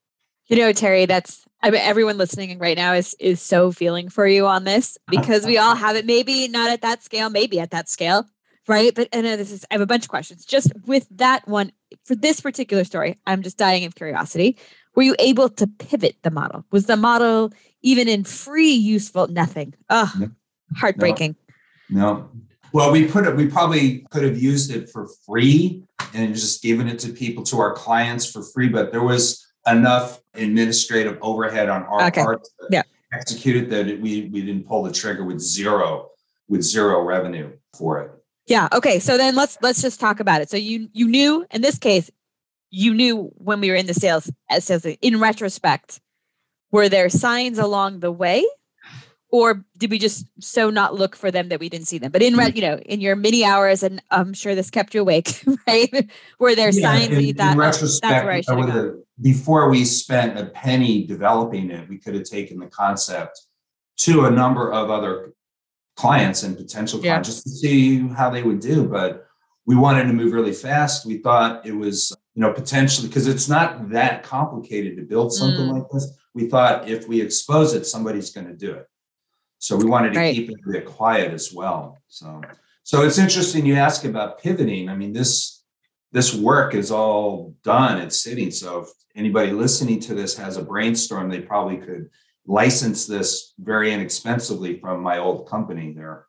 You 0.46 0.58
know, 0.58 0.72
Terry, 0.72 1.08
that's 1.08 1.44
I 1.63 1.72
mean, 1.72 1.82
everyone 1.82 2.20
listening 2.20 2.60
right 2.60 2.77
now 2.77 2.94
is 2.94 3.15
is 3.20 3.41
so 3.41 3.72
feeling 3.72 4.08
for 4.08 4.27
you 4.27 4.46
on 4.46 4.63
this 4.63 5.00
because 5.08 5.48
we 5.48 5.58
all 5.58 5.74
have 5.74 5.96
it. 5.96 6.06
Maybe 6.06 6.48
not 6.48 6.70
at 6.70 6.82
that 6.82 7.01
scale, 7.01 7.32
maybe 7.32 7.60
at 7.60 7.72
that 7.72 7.89
scale, 7.89 8.27
right? 8.68 8.94
But 8.94 9.10
and 9.13 9.25
this 9.25 9.51
is 9.51 9.65
I 9.72 9.74
have 9.74 9.82
a 9.82 9.88
bunch 9.88 10.06
of 10.06 10.10
questions. 10.10 10.46
Just 10.46 10.72
with 10.86 11.08
that 11.10 11.48
one 11.48 11.72
for 12.03 12.13
this 12.13 12.39
particular 12.39 12.84
story, 12.84 13.20
I'm 13.25 13.41
just 13.41 13.58
dying 13.58 13.84
of 13.86 13.96
curiosity. 13.96 14.60
Were 14.94 15.03
you 15.03 15.15
able 15.18 15.50
to 15.50 15.65
pivot 15.65 16.18
the 16.22 16.30
model? 16.30 16.65
Was 16.72 16.86
the 16.86 16.98
model 16.98 17.51
even 17.82 18.08
in 18.08 18.25
free 18.25 18.74
useful? 18.74 19.27
Nothing. 19.27 19.74
Oh, 19.89 20.13
heartbreaking. 20.75 21.36
No. 21.90 22.30
Well, 22.74 22.92
we 22.92 23.06
put 23.08 23.25
it, 23.28 23.36
we 23.36 23.48
probably 23.48 24.06
could 24.12 24.24
have 24.24 24.42
used 24.42 24.72
it 24.72 24.90
for 24.90 25.08
free 25.25 25.84
and 26.13 26.34
just 26.34 26.63
given 26.63 26.88
it 26.88 27.00
to 27.00 27.10
people, 27.10 27.44
to 27.46 27.60
our 27.60 27.74
clients 27.74 28.30
for 28.32 28.44
free, 28.44 28.70
but 28.70 28.92
there 28.92 29.04
was 29.04 29.46
enough 29.68 30.20
administrative 30.36 31.18
overhead 31.22 31.70
on 31.70 31.84
our 31.84 32.08
Okay. 32.08 32.24
part 32.24 32.44
to 32.44 32.50
Yeah. 32.70 32.84
execute 33.13 33.58
it 33.58 33.70
that 33.70 33.88
it- 33.88 34.01
we, 34.01 34.30
we 34.32 34.42
didn't 34.42 34.66
pull 34.66 34.84
the 34.84 34.92
trigger 34.92 35.24
with 35.25 35.40
zero, 35.40 36.10
with 36.48 36.62
zero 36.63 37.01
revenue 37.04 37.51
for 37.78 38.00
it. 38.01 38.12
Yeah. 38.48 38.68
Okay. 38.74 39.00
So 39.00 39.18
then 39.18 39.36
let's 39.36 39.58
let's 39.62 39.82
just 39.82 40.00
talk 40.00 40.20
about 40.20 40.42
it. 40.42 40.50
So 40.50 40.58
you 40.58 40.90
you 40.94 41.08
knew 41.08 41.46
in 41.51 41.62
this 41.62 41.78
case, 41.78 42.10
you 42.70 42.94
knew 42.94 43.32
when 43.36 43.62
we 43.62 43.70
were 43.70 43.75
in 43.75 43.86
the 43.86 43.94
sales 43.94 44.32
as 44.50 44.66
sales 44.66 44.86
in 44.86 45.20
retrospect, 45.20 46.00
were 46.72 46.90
there 46.90 47.08
signs 47.10 47.60
along 47.60 48.00
the 48.00 48.12
way, 48.12 48.44
or 49.32 49.66
did 49.78 49.90
we 49.90 49.98
just 49.98 50.26
so 50.40 50.70
not 50.70 50.94
look 50.96 51.16
for 51.16 51.32
them 51.32 51.50
that 51.50 51.60
we 51.60 51.70
didn't 51.70 51.88
see 51.88 51.98
them? 51.98 52.12
But 52.12 52.22
in 52.22 52.36
re- 52.36 52.52
you 52.54 52.62
know 52.62 52.78
in 52.80 53.02
your 53.02 53.16
many 53.16 53.44
hours, 53.46 53.82
and 53.84 54.02
I'm 54.12 54.34
sure 54.34 54.54
this 54.56 54.70
kept 54.70 54.94
you 54.94 55.02
awake, 55.02 55.44
right? 55.68 56.10
Were 56.40 56.54
there 56.56 56.72
Yeah, 56.72 56.92
signs 56.92 57.10
that 57.10 57.20
in, 57.20 57.28
you 57.28 57.34
thought 57.34 57.54
in 57.54 57.58
"Oh, 57.58 57.58
retrospect, 57.58 58.02
that's 58.02 58.24
where 58.24 58.34
I 58.34 58.38
I 58.38 58.42
should 58.42 58.70
have 58.76 58.96
before 59.22 59.70
we 59.70 59.86
spent 59.86 60.38
a 60.38 60.46
penny 60.48 61.06
developing 61.06 61.72
it, 61.72 61.88
we 61.90 61.98
could 61.98 62.16
have 62.16 62.24
taken 62.26 62.60
the 62.60 62.68
concept 62.68 63.40
to 63.98 64.26
a 64.26 64.32
number 64.32 64.72
of 64.72 64.90
other 64.90 65.34
clients 65.96 66.44
and 66.44 66.58
potential 66.58 67.00
Yeah. 67.00 67.12
clients 67.14 67.30
just 67.30 67.44
to 67.44 67.50
see 67.50 68.00
how 68.10 68.30
they 68.30 68.44
would 68.44 68.60
do. 68.60 68.88
But 68.88 69.28
we 69.68 69.76
wanted 69.76 70.06
to 70.08 70.14
move 70.14 70.34
really 70.34 70.54
fast. 70.54 71.06
We 71.06 71.18
thought 71.20 71.66
it 71.68 71.74
was, 71.74 72.12
you 72.34 72.42
know, 72.42 72.52
potentially 72.52 73.08
because 73.08 73.28
it's 73.28 73.48
not 73.48 73.90
that 73.92 74.24
complicated 74.24 74.98
to 74.98 75.04
build 75.04 75.32
something 75.34 75.68
Mm. 75.68 75.74
like 75.74 75.84
this. 75.94 76.08
We 76.34 76.48
thought 76.50 76.90
if 76.90 77.08
we 77.08 77.22
expose 77.22 77.74
it, 77.76 77.86
somebody's 77.86 78.32
going 78.32 78.48
to 78.48 78.56
do 78.56 78.72
it. 78.74 78.88
So 79.62 79.77
we 79.77 79.86
wanted 79.86 80.13
to 80.13 80.20
Right. 80.20 80.36
keep 80.36 80.50
it 80.50 80.58
a 80.68 80.72
bit 80.72 80.86
quiet 80.86 81.32
as 81.34 81.53
well. 81.53 82.00
So, 82.08 82.41
so 82.84 83.03
it's 83.03 83.20
interesting 83.20 83.63
you 83.63 83.75
ask 83.75 84.03
about 84.06 84.41
pivoting. 84.41 84.89
I 84.89 84.96
mean, 84.96 85.13
this 85.13 85.63
this 86.12 86.34
work 86.36 86.74
is 86.74 86.91
all 86.91 87.56
done. 87.63 88.00
It's 88.01 88.22
sitting. 88.22 88.51
So 88.51 88.80
if 88.80 88.89
anybody 89.15 89.51
listening 89.53 90.00
to 90.01 90.13
this 90.15 90.36
has 90.36 90.58
a 90.58 90.63
brainstorm, 90.63 91.30
they 91.30 91.39
probably 91.39 91.77
could 91.77 92.10
license 92.46 93.06
this 93.06 93.53
very 93.60 93.94
inexpensively 93.94 94.80
from 94.80 95.01
my 95.01 95.20
old 95.20 95.48
company 95.48 95.94
there. 95.94 96.25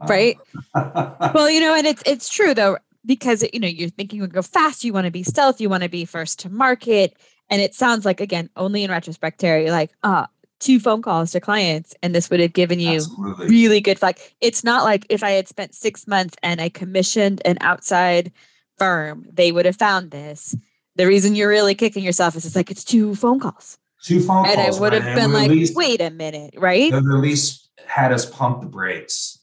Um, 0.00 0.08
Right. 0.08 0.38
Well, 1.34 1.50
you 1.50 1.60
know, 1.60 1.74
and 1.74 1.86
it's 1.86 2.02
it's 2.06 2.30
true 2.30 2.54
though, 2.54 2.78
because 3.04 3.44
you 3.52 3.60
know 3.60 3.68
you're 3.68 3.90
thinking 3.90 4.16
you 4.16 4.22
would 4.22 4.32
go 4.32 4.42
fast, 4.42 4.84
you 4.84 4.94
want 4.94 5.04
to 5.04 5.10
be 5.12 5.22
stealth, 5.22 5.60
you 5.60 5.68
want 5.68 5.82
to 5.82 5.90
be 5.90 6.06
first 6.06 6.38
to 6.40 6.48
market, 6.48 7.14
and 7.50 7.60
it 7.60 7.74
sounds 7.74 8.06
like 8.06 8.22
again 8.22 8.48
only 8.56 8.84
in 8.84 8.90
retrospect, 8.90 9.38
Terry, 9.38 9.64
you're 9.64 9.70
like 9.70 9.92
uh 10.02 10.24
two 10.60 10.78
phone 10.78 11.02
calls 11.02 11.32
to 11.32 11.40
clients, 11.40 11.94
and 12.02 12.14
this 12.14 12.30
would 12.30 12.38
have 12.40 12.52
given 12.52 12.78
you 12.78 12.96
Absolutely. 12.96 13.48
really 13.48 13.80
good. 13.80 14.00
Like 14.00 14.34
it's 14.40 14.62
not 14.62 14.84
like 14.84 15.06
if 15.08 15.22
I 15.24 15.30
had 15.30 15.48
spent 15.48 15.74
six 15.74 16.06
months 16.06 16.36
and 16.42 16.60
I 16.60 16.68
commissioned 16.68 17.42
an 17.44 17.58
outside 17.60 18.30
firm, 18.78 19.26
they 19.32 19.50
would 19.52 19.66
have 19.66 19.76
found 19.76 20.10
this. 20.10 20.54
The 20.96 21.06
reason 21.06 21.34
you're 21.34 21.48
really 21.48 21.74
kicking 21.74 22.04
yourself 22.04 22.36
is 22.36 22.44
it's 22.44 22.56
like 22.56 22.70
it's 22.70 22.84
two 22.84 23.14
phone 23.14 23.40
calls, 23.40 23.78
Two 24.02 24.20
phone 24.20 24.44
calls. 24.44 24.56
and 24.56 24.60
I 24.76 24.80
would 24.80 24.92
have 24.92 25.04
right? 25.04 25.16
been 25.16 25.32
like, 25.32 25.50
least- 25.50 25.74
wait 25.76 26.00
a 26.00 26.10
minute, 26.10 26.54
right? 26.56 26.92
the 26.92 27.00
release 27.02 27.68
had 27.86 28.12
us 28.12 28.26
pump 28.26 28.60
the 28.60 28.68
brakes. 28.68 29.36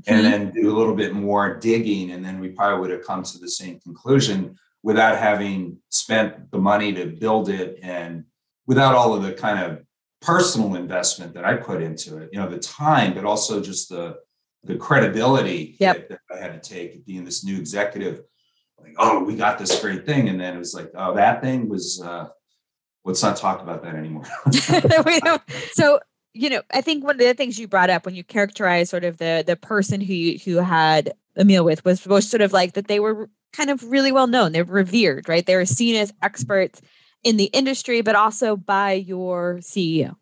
Mhm. 0.00 0.04
and 0.06 0.24
then 0.24 0.50
do 0.52 0.74
a 0.74 0.76
little 0.78 0.94
bit 0.94 1.12
more 1.12 1.58
digging 1.58 2.12
and 2.12 2.24
then 2.24 2.40
we 2.40 2.48
probably 2.48 2.80
would 2.80 2.88
have 2.90 3.04
come 3.06 3.22
to 3.22 3.38
the 3.38 3.50
same 3.50 3.78
conclusion 3.80 4.56
without 4.82 5.18
having 5.18 5.76
spent 5.90 6.50
the 6.50 6.56
money 6.58 6.94
to 6.94 7.04
build 7.04 7.50
it 7.50 7.78
and 7.82 8.24
without 8.66 8.94
all 8.94 9.12
of 9.12 9.22
the 9.22 9.34
kind 9.34 9.58
of 9.58 9.84
personal 10.22 10.76
investment 10.76 11.34
that 11.34 11.44
I 11.44 11.56
put 11.56 11.82
into 11.82 12.18
it 12.18 12.30
you 12.32 12.38
know 12.38 12.48
the 12.48 12.58
time 12.58 13.14
but 13.14 13.24
also 13.24 13.60
just 13.60 13.88
the 13.88 14.16
the 14.64 14.76
credibility 14.76 15.76
Yep. 15.80 16.08
that, 16.08 16.20
that 16.28 16.36
I 16.36 16.40
had 16.40 16.62
to 16.62 16.68
take 16.68 17.04
being 17.04 17.24
this 17.24 17.44
new 17.44 17.58
executive 17.58 18.22
like 18.80 18.94
oh 18.98 19.22
we 19.24 19.36
got 19.36 19.58
this 19.58 19.80
great 19.80 20.06
thing 20.06 20.28
and 20.28 20.40
then 20.40 20.54
it 20.54 20.58
was 20.58 20.74
like 20.74 20.90
oh 20.94 21.14
that 21.14 21.42
thing 21.42 21.68
was 21.68 22.00
uh 22.04 22.28
let's 23.04 23.22
not 23.22 23.36
talk 23.36 23.60
about 23.62 23.82
that 23.82 23.94
anymore 23.94 24.24
so 25.72 25.98
you 26.34 26.48
know 26.48 26.62
i 26.72 26.80
think 26.80 27.04
one 27.04 27.14
of 27.16 27.20
the 27.20 27.34
things 27.34 27.58
you 27.58 27.68
brought 27.68 27.90
up 27.90 28.06
when 28.06 28.14
you 28.14 28.24
characterized 28.24 28.90
sort 28.90 29.04
of 29.04 29.18
the 29.18 29.42
the 29.46 29.56
person 29.56 30.00
who 30.00 30.12
you 30.14 30.38
who 30.38 30.56
had 30.58 31.12
a 31.36 31.44
meal 31.44 31.64
with 31.64 31.84
was, 31.84 32.06
was 32.06 32.28
sort 32.28 32.42
of 32.42 32.52
like 32.52 32.74
that 32.74 32.88
they 32.88 33.00
were 33.00 33.28
kind 33.52 33.70
of 33.70 33.82
really 33.90 34.12
well 34.12 34.26
known 34.26 34.52
they're 34.52 34.64
revered 34.64 35.28
right 35.28 35.46
they 35.46 35.56
were 35.56 35.66
seen 35.66 35.94
as 35.96 36.12
experts 36.22 36.80
in 37.24 37.36
the 37.36 37.44
industry 37.52 38.00
but 38.02 38.14
also 38.14 38.56
by 38.56 38.92
your 38.92 39.56
ceo 39.60 40.14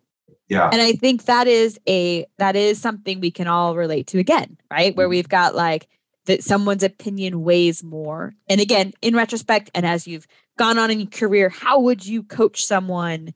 yeah. 0.48 0.68
And 0.72 0.82
i 0.82 0.92
think 0.92 1.26
that 1.26 1.46
is 1.46 1.78
a 1.88 2.26
that 2.38 2.56
is 2.56 2.80
something 2.80 3.20
we 3.20 3.30
can 3.30 3.46
all 3.46 3.76
relate 3.76 4.08
to 4.08 4.18
again 4.18 4.56
right? 4.70 4.94
Where 4.96 5.06
Mhm. 5.06 5.10
we've 5.10 5.28
got 5.28 5.54
like 5.54 5.86
that 6.26 6.42
someone's 6.44 6.82
opinion 6.82 7.42
weighs 7.42 7.82
more. 7.82 8.34
And 8.48 8.60
again 8.60 8.92
in 9.00 9.14
retrospect 9.16 9.70
and 9.74 9.86
as 9.86 10.06
you've 10.08 10.26
gone 10.58 10.76
on 10.78 10.90
in 10.90 11.00
your 11.00 11.08
career 11.08 11.48
how 11.50 11.78
would 11.80 12.04
you 12.04 12.22
coach 12.24 12.64
someone 12.64 13.32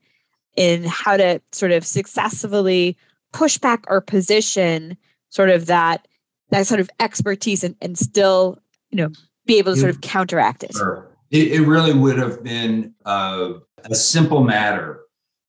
in 0.57 0.85
how 0.85 1.16
to 1.16 1.40
sort 1.53 1.72
of 1.72 1.85
successfully 1.87 2.96
push 3.33 3.59
back 3.59 3.85
or 3.88 4.00
position 4.00 4.96
sort 5.31 5.50
of 5.50 5.66
that 5.66 6.07
that 6.50 6.66
sort 6.66 6.81
of 6.81 6.90
expertise 7.00 7.64
and, 7.64 7.74
and 7.81 7.96
still 7.96 8.59
you 8.90 8.96
know 8.98 9.11
be 9.46 9.59
able 9.59 9.74
to 9.74 9.79
sort 9.81 9.90
of 9.90 10.00
counteract 10.00 10.64
it? 10.64 10.72
Sure. 10.74 11.07
It, 11.35 11.51
it 11.51 11.66
really 11.66 11.92
would 11.92 12.16
have 12.16 12.44
been 12.44 12.94
uh, 13.05 13.55
a 13.90 13.94
simple 13.97 14.44
matter 14.44 15.01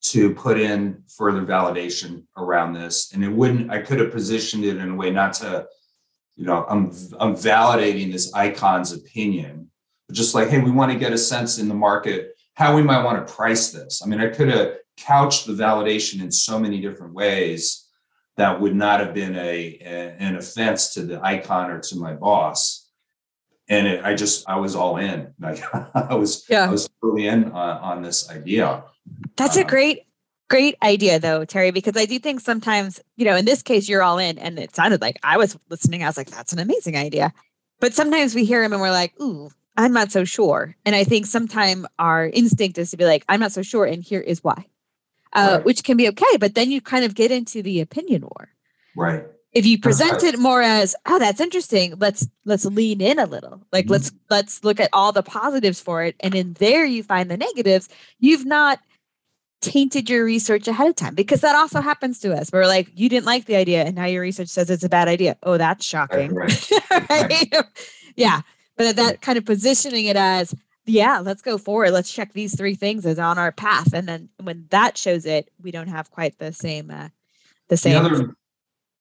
to 0.06 0.34
put 0.34 0.60
in 0.60 1.04
further 1.15 1.43
validation 1.43 2.24
around 2.36 2.74
this, 2.74 3.13
and 3.13 3.24
it 3.24 3.30
wouldn't. 3.30 3.69
I 3.69 3.84
could 3.84 4.00
have 4.00 4.12
positioned 4.12 4.65
it 4.65 4.78
in 4.78 4.89
a 4.89 4.95
way 4.95 5.12
not 5.12 5.34
to, 5.34 5.67
you 6.36 6.45
know, 6.48 6.65
I'm 6.67 6.86
I'm 7.19 7.36
validating 7.36 8.12
this 8.12 8.34
icon's 8.34 8.93
opinion, 8.93 9.69
but 10.08 10.15
just 10.15 10.34
like, 10.34 10.50
hey, 10.50 10.60
we 10.60 10.71
want 10.71 10.91
to 10.91 10.98
get 10.98 11.13
a 11.13 11.19
sense 11.19 11.60
in 11.60 11.67
the 11.67 11.76
market 11.76 12.32
how 12.56 12.76
we 12.76 12.82
might 12.82 13.04
want 13.04 13.28
to 13.28 13.34
price 13.34 13.69
this. 13.69 14.02
I 14.04 14.08
mean, 14.08 14.19
I 14.19 14.30
could 14.30 14.48
have 14.48 14.78
couched 14.98 15.45
the 15.45 15.54
validation 15.54 16.19
in 16.19 16.32
so 16.32 16.58
many 16.58 16.82
different 16.82 17.13
ways 17.13 17.86
that 18.38 18.60
would 18.60 18.76
not 18.76 19.02
have 19.02 19.13
been 19.13 19.36
a, 19.36 19.78
a 19.82 20.15
an 20.17 20.36
offense 20.36 20.95
to 20.95 21.04
the 21.04 21.24
icon 21.24 21.69
or 21.69 21.80
to 21.82 21.95
my 21.95 22.13
boss 22.13 22.85
and 23.69 23.88
it, 23.88 24.04
I 24.06 24.13
just 24.15 24.47
I 24.49 24.58
was 24.58 24.75
all 24.75 24.97
in. 24.97 25.34
Like 25.39 25.62
I 25.95 26.15
was 26.15 26.45
Yeah. 26.49 26.67
I 26.67 26.71
was 26.71 26.89
totally 27.01 27.28
in 27.28 27.45
on, 27.51 27.78
on 27.78 28.01
this 28.04 28.30
idea. 28.30 28.84
That's 29.38 29.58
a 29.58 29.62
Uh, 29.65 29.67
great, 29.67 30.04
great 30.49 30.75
idea, 30.84 31.19
though, 31.19 31.45
Terry, 31.45 31.71
because 31.71 31.95
I 31.97 32.06
do 32.06 32.17
think 32.19 32.39
sometimes, 32.41 32.99
you 33.17 33.25
know, 33.25 33.36
in 33.36 33.45
this 33.45 33.62
case, 33.62 33.88
you're 33.89 34.01
all 34.04 34.17
in. 34.17 34.38
And 34.39 34.58
it 34.60 34.75
sounded 34.75 35.01
like 35.01 35.17
I 35.23 35.38
was 35.38 35.58
listening. 35.69 36.04
I 36.04 36.08
was 36.08 36.17
like, 36.17 36.30
that's 36.30 36.54
an 36.54 36.60
amazing 36.60 36.95
idea. 36.97 37.34
But 37.80 37.93
sometimes 37.93 38.34
we 38.36 38.45
hear 38.45 38.63
him 38.63 38.71
and 38.73 38.82
we're 38.82 38.91
like, 38.91 39.13
ooh, 39.21 39.49
I'm 39.78 39.91
not 39.93 40.12
so 40.12 40.23
sure. 40.23 40.75
And 40.86 40.95
I 40.95 41.04
think 41.04 41.25
sometimes 41.25 41.86
our 41.99 42.28
instinct 42.28 42.78
is 42.78 42.91
to 42.91 42.97
be 42.97 43.06
like, 43.06 43.25
I'm 43.28 43.39
not 43.39 43.51
so 43.51 43.62
sure. 43.62 43.86
And 43.86 44.01
here 44.04 44.21
is 44.21 44.43
why, 44.43 44.65
uh, 45.34 45.56
Right. 45.58 45.65
which 45.65 45.84
can 45.84 45.97
be 45.97 46.08
okay. 46.10 46.38
But 46.39 46.56
then 46.56 46.71
you 46.71 46.80
kind 46.82 47.04
of 47.06 47.13
get 47.13 47.30
into 47.32 47.62
the 47.62 47.82
opinion 47.82 48.21
war. 48.21 48.49
Right. 48.95 49.25
If 49.56 49.65
you 49.65 49.78
right. 49.78 49.84
present 49.84 50.24
it 50.24 50.38
more 50.39 50.62
as, 50.62 50.96
oh, 51.08 51.18
that's 51.20 51.41
interesting. 51.41 51.96
Let's 51.98 52.28
let's 52.46 52.65
lean 52.65 53.02
in 53.02 53.20
a 53.20 53.26
little. 53.26 53.63
Like 53.74 53.88
Mhm. 53.88 53.91
let's 53.91 54.12
let's 54.30 54.63
look 54.65 54.80
at 54.82 54.89
all 54.94 55.13
the 55.13 55.24
positives 55.24 55.82
for 55.82 56.04
it. 56.04 56.15
And 56.20 56.36
in 56.36 56.54
there 56.56 56.86
you 56.86 57.04
find 57.04 57.32
the 57.32 57.38
negatives. 57.38 57.89
You've 58.20 58.46
not 58.46 58.80
tainted 59.62 60.10
your 60.10 60.26
research 60.26 60.68
ahead 60.68 60.88
of 60.89 60.96
time 60.96 61.15
because 61.15 61.41
that 61.41 61.56
also 61.56 61.82
happens 61.82 62.20
to 62.20 62.34
us. 62.34 62.52
We're 62.54 62.68
like, 62.68 62.89
you 62.94 63.10
didn't 63.10 63.26
like 63.26 63.46
the 63.46 63.56
idea, 63.56 63.84
and 63.84 63.96
now 63.96 64.06
your 64.06 64.22
research 64.22 64.50
says 64.50 64.70
it's 64.70 64.84
a 64.84 64.89
bad 64.89 65.08
idea. 65.08 65.38
Oh, 65.44 65.58
that's 65.58 65.86
shocking. 65.86 66.34
Right. 66.36 66.70
Right? 67.10 67.50
yeah. 68.15 68.41
But 68.78 68.98
that 68.98 69.22
kind 69.22 69.38
of 69.38 69.46
positioning 69.46 70.06
it 70.06 70.18
as, 70.18 70.54
yeah, 70.86 71.20
let's 71.20 71.41
go 71.41 71.58
forward. 71.58 71.91
Let's 71.91 72.12
check 72.13 72.34
these 72.34 72.56
three 72.58 72.76
things 72.76 73.06
as 73.06 73.18
on 73.18 73.38
our 73.39 73.52
path. 73.54 73.94
And 73.94 74.08
then 74.08 74.30
when 74.44 74.68
that 74.70 74.98
shows 74.98 75.26
it, 75.26 75.50
we 75.63 75.72
don't 75.72 75.88
have 75.88 76.12
quite 76.12 76.38
the 76.39 76.52
same 76.54 76.91
uh 76.91 77.10
the 77.70 77.78
The 77.78 77.78
same 77.78 78.06
other 78.06 78.36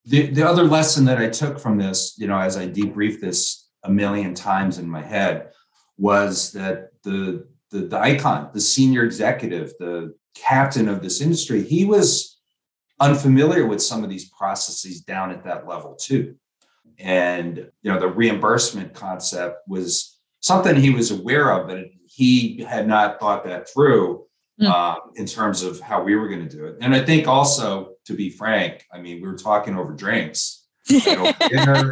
the, 0.05 0.27
the 0.29 0.47
other 0.47 0.65
lesson 0.65 1.05
that 1.07 1.19
I 1.19 1.29
took 1.29 1.59
from 1.59 1.79
this, 1.79 2.15
you 2.19 2.27
know, 2.27 2.39
as 2.39 2.57
I 2.57 2.69
debriefed 2.69 3.21
this 3.21 3.69
a 3.85 3.91
million 3.91 4.35
times 4.35 4.79
in 4.79 4.89
my 4.89 5.03
head, 5.03 5.51
was 5.97 6.53
that 6.53 6.91
the 7.03 7.47
the, 7.71 7.81
the 7.87 7.99
icon, 7.99 8.51
the 8.53 8.61
senior 8.61 9.05
executive, 9.05 9.73
the 9.81 10.15
captain 10.37 10.89
of 10.89 11.03
this 11.03 11.21
industry, 11.21 11.63
he 11.63 11.85
was 11.85 12.41
unfamiliar 13.01 13.67
with 13.67 13.83
some 13.83 14.05
of 14.05 14.11
these 14.11 14.31
processes 14.31 15.01
down 15.01 15.33
at 15.33 15.43
that 15.45 15.67
level 15.67 15.97
too. 15.97 16.37
And 16.99 17.57
you 17.83 17.93
know, 17.93 17.99
the 17.99 18.07
reimbursement 18.09 18.95
concept 18.95 19.67
was 19.67 20.21
something 20.41 20.77
he 20.77 20.91
was 20.91 21.11
aware 21.11 21.51
of, 21.51 21.67
but 21.67 21.87
he 22.07 22.63
had 22.63 22.87
not 22.87 23.19
thought 23.19 23.45
that 23.45 23.69
through 23.69 24.25
Mm. 24.61 24.69
um, 24.69 24.99
in 25.17 25.27
terms 25.27 25.65
of 25.65 25.81
how 25.81 26.01
we 26.05 26.15
were 26.15 26.29
going 26.29 26.49
to 26.49 26.57
do 26.57 26.67
it. 26.67 26.77
And 26.81 26.95
I 26.95 27.05
think 27.05 27.27
also, 27.27 27.94
to 28.07 28.15
be 28.15 28.31
frank, 28.31 28.85
I 28.93 29.01
mean, 29.01 29.21
we 29.21 29.29
were 29.29 29.37
talking 29.37 29.77
over 29.77 29.93
drinks 29.93 30.67
and 30.91 31.21
over 31.21 31.49
dinner, 31.49 31.91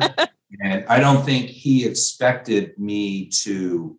and 0.62 0.84
I 0.86 1.00
don't 1.00 1.24
think 1.24 1.46
he 1.46 1.86
expected 1.86 2.78
me 2.78 3.28
to 3.42 3.98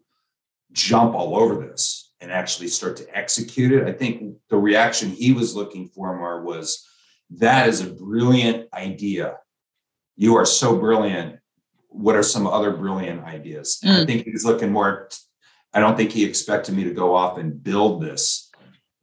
jump 0.71 1.15
all 1.15 1.35
over 1.35 1.65
this 1.65 2.11
and 2.21 2.31
actually 2.31 2.67
start 2.67 2.97
to 2.97 3.17
execute 3.17 3.71
it. 3.71 3.87
I 3.87 3.91
think 3.91 4.37
the 4.49 4.57
reaction 4.57 5.09
he 5.09 5.33
was 5.33 5.55
looking 5.55 5.89
for 5.89 6.17
more 6.17 6.41
was 6.41 6.87
that 7.31 7.67
is 7.67 7.81
a 7.81 7.89
brilliant 7.89 8.67
idea. 8.73 9.37
you 10.15 10.35
are 10.35 10.45
so 10.45 10.77
brilliant. 10.77 11.39
What 11.89 12.15
are 12.15 12.23
some 12.23 12.47
other 12.47 12.71
brilliant 12.71 13.23
ideas? 13.23 13.79
Mm. 13.83 14.03
I 14.03 14.05
think 14.05 14.25
he's 14.25 14.45
looking 14.45 14.71
more. 14.71 15.09
I 15.73 15.79
don't 15.79 15.97
think 15.97 16.11
he 16.11 16.23
expected 16.23 16.75
me 16.75 16.83
to 16.83 16.93
go 16.93 17.15
off 17.15 17.37
and 17.37 17.63
build 17.63 18.01
this 18.01 18.51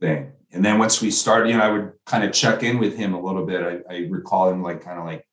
thing. 0.00 0.32
And 0.52 0.64
then 0.64 0.78
once 0.78 1.00
we 1.00 1.10
started, 1.10 1.50
you 1.50 1.56
know, 1.56 1.62
I 1.62 1.70
would 1.70 1.92
kind 2.06 2.24
of 2.24 2.32
check 2.32 2.62
in 2.62 2.78
with 2.78 2.96
him 2.96 3.14
a 3.14 3.20
little 3.20 3.46
bit. 3.46 3.84
I, 3.88 3.94
I 3.94 3.98
recall 4.08 4.50
him 4.50 4.62
like 4.62 4.82
kind 4.82 4.98
of 4.98 5.04
like 5.04 5.24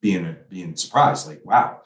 being 0.00 0.36
being 0.48 0.76
surprised, 0.76 1.28
like, 1.28 1.42
wow, 1.44 1.80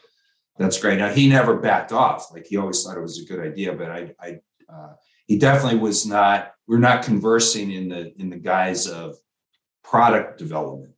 that's 0.59 0.81
great. 0.81 0.99
Now 0.99 1.09
he 1.09 1.29
never 1.29 1.57
backed 1.57 1.93
off. 1.93 2.33
Like 2.33 2.47
he 2.47 2.57
always 2.57 2.83
thought 2.83 2.97
it 2.97 3.03
was 3.03 3.21
a 3.21 3.25
good 3.25 3.41
idea, 3.41 3.73
but 3.73 3.91
I, 3.91 4.15
I, 4.21 4.39
uh, 4.73 4.93
he 5.27 5.39
definitely 5.39 5.79
was 5.79 6.07
not. 6.07 6.53
We're 6.67 6.79
not 6.79 7.05
conversing 7.05 7.71
in 7.73 7.89
the 7.89 8.13
in 8.21 8.31
the 8.31 8.37
guise 8.37 8.87
of 8.87 9.17
product 9.83 10.39
development 10.39 10.95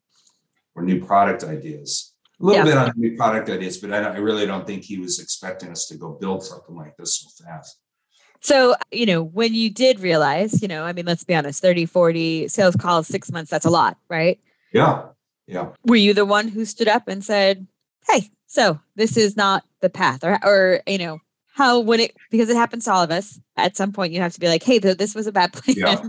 or 0.75 0.83
new 0.83 1.05
product 1.05 1.45
ideas. 1.45 2.15
A 2.41 2.45
little 2.45 2.65
yeah. 2.67 2.73
bit 2.73 2.79
on 2.79 2.93
new 2.97 3.17
product 3.17 3.51
ideas, 3.51 3.79
but 3.79 3.93
I, 3.93 3.99
I 3.99 4.17
really 4.17 4.47
don't 4.47 4.67
think 4.67 4.83
he 4.83 4.99
was 4.99 5.21
expecting 5.21 5.71
us 5.71 5.87
to 5.89 5.99
go 5.99 6.17
build 6.19 6.43
something 6.43 6.75
like 6.75 6.97
this 6.97 7.19
so 7.19 7.45
fast. 7.45 7.79
So, 8.41 8.75
you 8.91 9.05
know, 9.07 9.23
when 9.23 9.55
you 9.55 9.71
did 9.71 10.01
realize, 10.01 10.63
you 10.63 10.69
know, 10.69 10.85
I 10.85 10.93
mean, 10.93 11.05
let's 11.05 11.25
be 11.25 11.35
honest, 11.35 11.61
30, 11.61 11.87
40 11.87 12.49
sales 12.49 12.75
calls, 12.75 13.07
six 13.07 13.31
months, 13.31 13.51
that's 13.51 13.67
a 13.67 13.71
lot, 13.71 13.99
right? 14.09 14.41
Yeah. 14.73 15.03
Yeah. 15.47 15.69
Were 15.85 15.97
you 15.97 16.15
the 16.15 16.25
one 16.25 16.49
who 16.49 16.65
stood 16.65 16.89
up 16.89 17.07
and 17.07 17.25
said, 17.25 17.67
Hey, 18.09 18.31
so 18.47 18.81
this 18.97 19.17
is 19.17 19.37
not 19.37 19.65
the 19.81 19.91
path 19.91 20.25
or, 20.25 20.39
or, 20.43 20.81
you 20.87 20.99
know, 20.99 21.19
how 21.53 21.81
when 21.81 22.01
it, 22.01 22.17
because 22.31 22.49
it 22.49 22.57
happens 22.57 22.85
to 22.85 22.93
all 22.93 23.03
of 23.03 23.11
us 23.11 23.39
at 23.57 23.77
some 23.77 23.93
point, 23.93 24.13
you 24.13 24.21
have 24.21 24.33
to 24.33 24.41
be 24.41 24.49
like, 24.49 24.63
Hey, 24.63 24.79
this 24.79 25.15
was 25.15 25.27
a 25.27 25.33
bad 25.33 25.53
plan. 25.53 25.77
Yeah. 25.77 26.01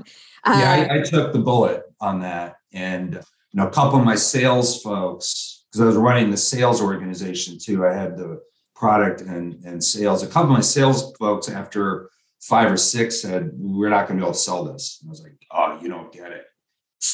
Uh, 0.45 0.59
yeah 0.59 0.87
I, 0.89 0.99
I 0.99 1.01
took 1.01 1.33
the 1.33 1.39
bullet 1.39 1.83
on 1.99 2.21
that. 2.21 2.55
And, 2.71 3.15
you 3.15 3.21
know, 3.55 3.67
a 3.67 3.71
couple 3.71 3.99
of 3.99 4.05
my 4.05 4.15
sales 4.15 4.81
folks, 4.81 5.65
because 5.69 5.81
I 5.81 5.85
was 5.85 5.97
running 5.97 6.31
the 6.31 6.37
sales 6.37 6.81
organization 6.81 7.57
too, 7.59 7.85
I 7.85 7.93
had 7.93 8.15
the 8.15 8.41
product 8.73 9.21
and, 9.21 9.63
and 9.65 9.83
sales. 9.83 10.23
A 10.23 10.27
couple 10.27 10.51
of 10.51 10.57
my 10.57 10.61
sales 10.61 11.13
folks, 11.17 11.49
after 11.49 12.09
five 12.41 12.71
or 12.71 12.77
six 12.77 13.21
said, 13.21 13.51
We're 13.53 13.89
not 13.89 14.07
going 14.07 14.19
to 14.19 14.23
be 14.23 14.25
able 14.25 14.33
to 14.33 14.39
sell 14.39 14.65
this. 14.65 14.99
And 15.01 15.09
I 15.09 15.11
was 15.11 15.23
like, 15.23 15.37
Oh, 15.51 15.79
you 15.81 15.89
don't 15.89 16.11
get 16.11 16.31
it. 16.31 16.45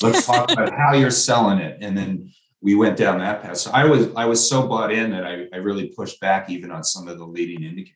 Let's 0.01 0.25
talk 0.25 0.51
about 0.51 0.73
how 0.73 0.93
you're 0.93 1.11
selling 1.11 1.59
it. 1.59 1.77
And 1.81 1.97
then 1.97 2.31
we 2.61 2.75
went 2.75 2.97
down 2.97 3.19
that 3.19 3.41
path. 3.41 3.57
So 3.57 3.71
I 3.71 3.85
was 3.85 4.09
I 4.15 4.25
was 4.25 4.47
so 4.47 4.67
bought 4.67 4.91
in 4.91 5.11
that 5.11 5.25
I, 5.25 5.45
I 5.53 5.57
really 5.57 5.87
pushed 5.95 6.19
back 6.19 6.49
even 6.49 6.71
on 6.71 6.83
some 6.83 7.07
of 7.07 7.17
the 7.17 7.25
leading 7.25 7.63
indicators. 7.63 7.93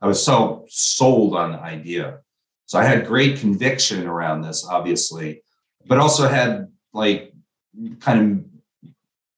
I 0.00 0.06
was 0.06 0.24
so 0.24 0.64
sold 0.68 1.36
on 1.36 1.52
the 1.52 1.60
idea. 1.60 2.20
So 2.66 2.78
I 2.78 2.84
had 2.84 3.06
great 3.06 3.38
conviction 3.38 4.06
around 4.06 4.42
this, 4.42 4.64
obviously, 4.68 5.42
but 5.86 5.98
also 5.98 6.28
had 6.28 6.68
like 6.92 7.32
kind 8.00 8.20
of 8.20 8.44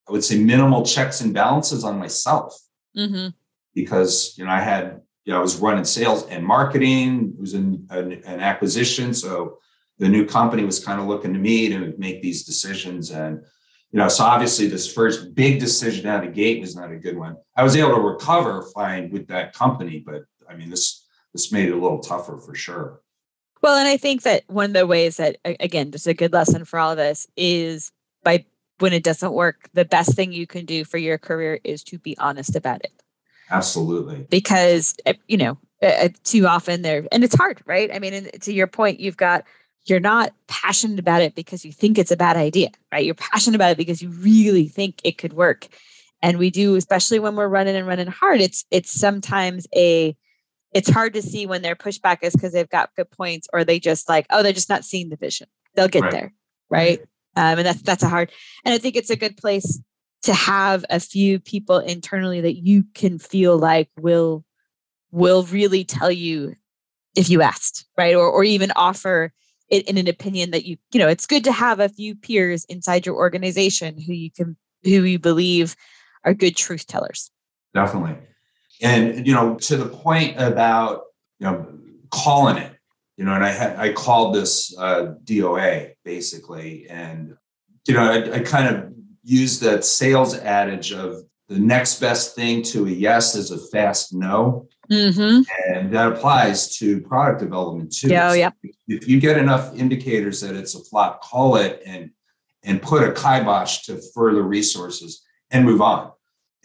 I 0.09 0.12
would 0.12 0.24
say 0.24 0.38
minimal 0.42 0.85
checks 0.85 1.20
and 1.20 1.33
balances 1.33 1.85
on 1.85 1.98
myself. 1.98 2.59
Mm-hmm. 2.96 3.29
Because 3.74 4.35
you 4.37 4.44
know 4.44 4.50
I 4.50 4.61
had 4.61 5.00
you 5.31 5.37
know, 5.37 5.38
I 5.38 5.43
was 5.43 5.59
running 5.59 5.85
sales 5.85 6.27
and 6.27 6.45
marketing. 6.45 7.35
It 7.37 7.40
was 7.40 7.55
an, 7.55 7.87
an, 7.90 8.14
an 8.25 8.40
acquisition. 8.40 9.14
So 9.14 9.59
the 9.99 10.09
new 10.09 10.27
company 10.27 10.64
was 10.64 10.85
kind 10.85 11.01
of 11.01 11.07
looking 11.07 11.33
to 11.33 11.38
me 11.38 11.69
to 11.69 11.95
make 11.99 12.21
these 12.21 12.43
decisions. 12.43 13.12
And, 13.12 13.37
you 13.93 13.99
know, 14.01 14.09
so 14.09 14.25
obviously 14.25 14.66
this 14.66 14.93
first 14.93 15.37
big 15.37 15.61
decision 15.61 16.09
out 16.09 16.25
of 16.25 16.31
the 16.31 16.35
gate 16.35 16.61
was 16.61 16.75
not 16.75 16.90
a 16.90 16.97
good 16.97 17.16
one. 17.16 17.37
I 17.57 17.62
was 17.62 17.77
able 17.77 17.95
to 17.95 18.01
recover 18.01 18.62
fine 18.75 19.12
with 19.12 19.29
that 19.29 19.55
company, 19.55 20.03
but 20.05 20.25
I 20.49 20.57
mean, 20.57 20.69
this, 20.69 21.07
this 21.33 21.53
made 21.53 21.69
it 21.69 21.75
a 21.75 21.81
little 21.81 22.01
tougher 22.01 22.37
for 22.38 22.57
sure. 22.57 23.01
Well, 23.62 23.79
and 23.79 23.87
I 23.87 23.99
think 23.99 24.23
that 24.23 24.43
one 24.49 24.71
of 24.71 24.73
the 24.73 24.85
ways 24.85 25.19
that, 25.19 25.37
again, 25.45 25.93
just 25.93 26.09
a 26.09 26.14
good 26.14 26.33
lesson 26.33 26.64
for 26.64 26.81
all 26.81 26.90
of 26.90 26.99
us 26.99 27.29
is 27.37 27.93
by 28.25 28.47
when 28.81 28.93
it 28.93 29.05
doesn't 29.05 29.33
work, 29.33 29.69
the 29.75 29.85
best 29.85 30.16
thing 30.16 30.33
you 30.33 30.49
can 30.49 30.64
do 30.64 30.85
for 30.85 30.99
your 30.99 31.19
career 31.19 31.61
is 31.62 31.85
to 31.85 32.01
be 32.01 32.19
honest 32.19 32.57
about 32.57 32.81
it. 32.85 33.01
Absolutely. 33.51 34.27
Because, 34.31 34.97
eh, 35.07 35.15
you 35.29 35.37
know, 35.37 35.59
uh, 35.83 36.09
too 36.25 36.47
often 36.47 36.83
there, 36.83 37.07
and 37.11 37.25
it's 37.25 37.35
hard, 37.35 37.63
right? 37.67 37.91
I 37.93 37.99
mean, 37.99 38.31
to 38.41 38.53
your 38.53 38.67
point, 38.67 39.01
you've 39.01 39.17
got, 39.17 39.45
you're 39.87 40.01
not 40.01 40.33
passionate 40.47 40.99
about 40.99 41.23
it 41.23 41.35
because 41.35 41.65
you 41.65 41.73
think 41.73 41.99
it's 41.99 42.11
a 42.11 42.17
bad 42.17 42.37
idea, 42.37 42.69
right? 42.93 43.05
You're 43.05 43.15
passionate 43.15 43.57
about 43.57 43.73
it 43.73 43.79
because 43.79 44.03
you 44.03 44.11
really 44.11 44.69
think 44.69 45.01
it 45.05 45.19
could 45.19 45.33
work. 45.33 45.69
And 46.23 46.39
we 46.39 46.51
do, 46.51 46.77
especially 46.77 47.19
when 47.19 47.35
we're 47.35 47.49
running 47.49 47.77
and 47.77 47.87
running 47.87 48.07
hard, 48.07 48.43
it's, 48.43 48.67
it's 48.71 48.93
sometimes 48.93 49.67
a, 49.75 50.15
it's 50.73 50.91
hard 50.91 51.15
to 51.15 51.23
see 51.23 51.47
when 51.47 51.63
their 51.63 51.75
pushback 51.75 52.19
is 52.23 52.35
because 52.35 52.53
they've 52.53 52.69
got 52.69 52.95
good 52.95 53.11
points 53.11 53.49
or 53.53 53.65
they 53.65 53.81
just 53.81 54.09
like, 54.09 54.27
oh, 54.31 54.43
they're 54.43 54.53
just 54.53 54.69
not 54.69 54.85
seeing 54.85 55.09
the 55.09 55.17
vision. 55.17 55.49
They'll 55.75 55.89
get 55.89 56.03
right. 56.03 56.13
there. 56.13 56.35
Right. 56.69 57.01
Um, 57.37 57.59
and 57.59 57.67
that's, 57.67 57.83
that's 57.83 58.03
a 58.03 58.09
hard, 58.09 58.31
and 58.65 58.75
I 58.75 58.79
think 58.79 58.97
it's 58.97 59.11
a 59.11 59.17
good 59.17 59.37
place 59.37 59.81
to 60.22 60.35
have 60.35 60.85
a 60.90 61.00
few 61.00 61.40
people 61.40 61.78
internally 61.78 62.40
that 62.40 62.59
you 62.59 62.85
can 62.94 63.18
feel 63.18 63.59
like 63.59 63.88
will 63.98 64.44
will 65.11 65.42
really 65.44 65.85
tell 65.85 66.11
you 66.11 66.54
if 67.16 67.28
you 67.28 67.42
asked 67.42 67.87
right? 67.96 68.14
Or, 68.14 68.28
or 68.30 68.44
even 68.44 68.72
offer 68.76 69.33
it 69.68 69.88
in 69.88 69.98
an 69.98 70.09
opinion 70.09 70.50
that 70.50 70.64
you 70.64 70.76
you 70.92 71.00
know 71.00 71.09
it's 71.09 71.26
good 71.26 71.44
to 71.44 71.52
have 71.52 71.80
a 71.80 71.88
few 71.88 72.14
peers 72.14 72.64
inside 72.66 73.06
your 73.06 73.16
organization 73.16 74.00
who 74.00 74.12
you 74.12 74.30
can 74.30 74.56
who 74.83 75.04
you 75.04 75.18
believe 75.18 75.76
are 76.24 76.35
good 76.35 76.56
truth 76.56 76.87
tellers. 76.87 77.30
Definitely. 77.74 78.16
And 78.83 79.26
you 79.26 79.35
know 79.35 79.56
to 79.56 79.76
the 79.76 79.87
point 79.87 80.40
about 80.40 81.02
you 81.38 81.46
know 81.46 81.66
calling 82.11 82.56
it 82.56 82.72
you 83.16 83.24
know 83.24 83.33
and 83.35 83.44
i 83.44 83.50
had 83.50 83.76
i 83.76 83.92
called 83.92 84.35
this 84.35 84.76
uh, 84.76 85.14
doa 85.24 85.92
basically 86.04 86.88
and 86.90 87.37
you 87.87 87.94
know 87.94 88.02
I, 88.02 88.37
I 88.37 88.38
kind 88.40 88.74
of 88.74 88.92
use 89.31 89.61
that 89.61 89.85
sales 89.85 90.35
adage 90.37 90.93
of 90.93 91.23
the 91.49 91.59
next 91.59 92.01
best 92.01 92.35
thing 92.35 92.62
to 92.62 92.87
a 92.87 92.90
yes 92.90 93.35
is 93.35 93.51
a 93.51 93.59
fast 93.69 94.12
no. 94.12 94.69
Mm-hmm. 94.90 95.43
And 95.73 95.93
that 95.93 96.12
applies 96.12 96.77
to 96.79 97.01
product 97.03 97.40
development 97.40 97.95
too. 97.95 98.09
Yeah, 98.09 98.31
oh, 98.31 98.35
yeah. 98.35 98.51
If 98.88 99.09
you 99.09 99.21
get 99.21 99.38
enough 99.38 99.77
indicators 99.77 100.40
that 100.40 100.57
it's 100.57 100.75
a 100.75 100.83
flop, 100.85 101.23
call 101.23 101.57
it 101.57 101.83
and 101.87 102.11
and 102.62 102.83
put 102.83 103.09
a 103.09 103.12
kibosh 103.12 103.83
to 103.85 104.01
further 104.14 104.43
resources 104.43 105.25
and 105.51 105.64
move 105.64 105.81
on 105.81 106.11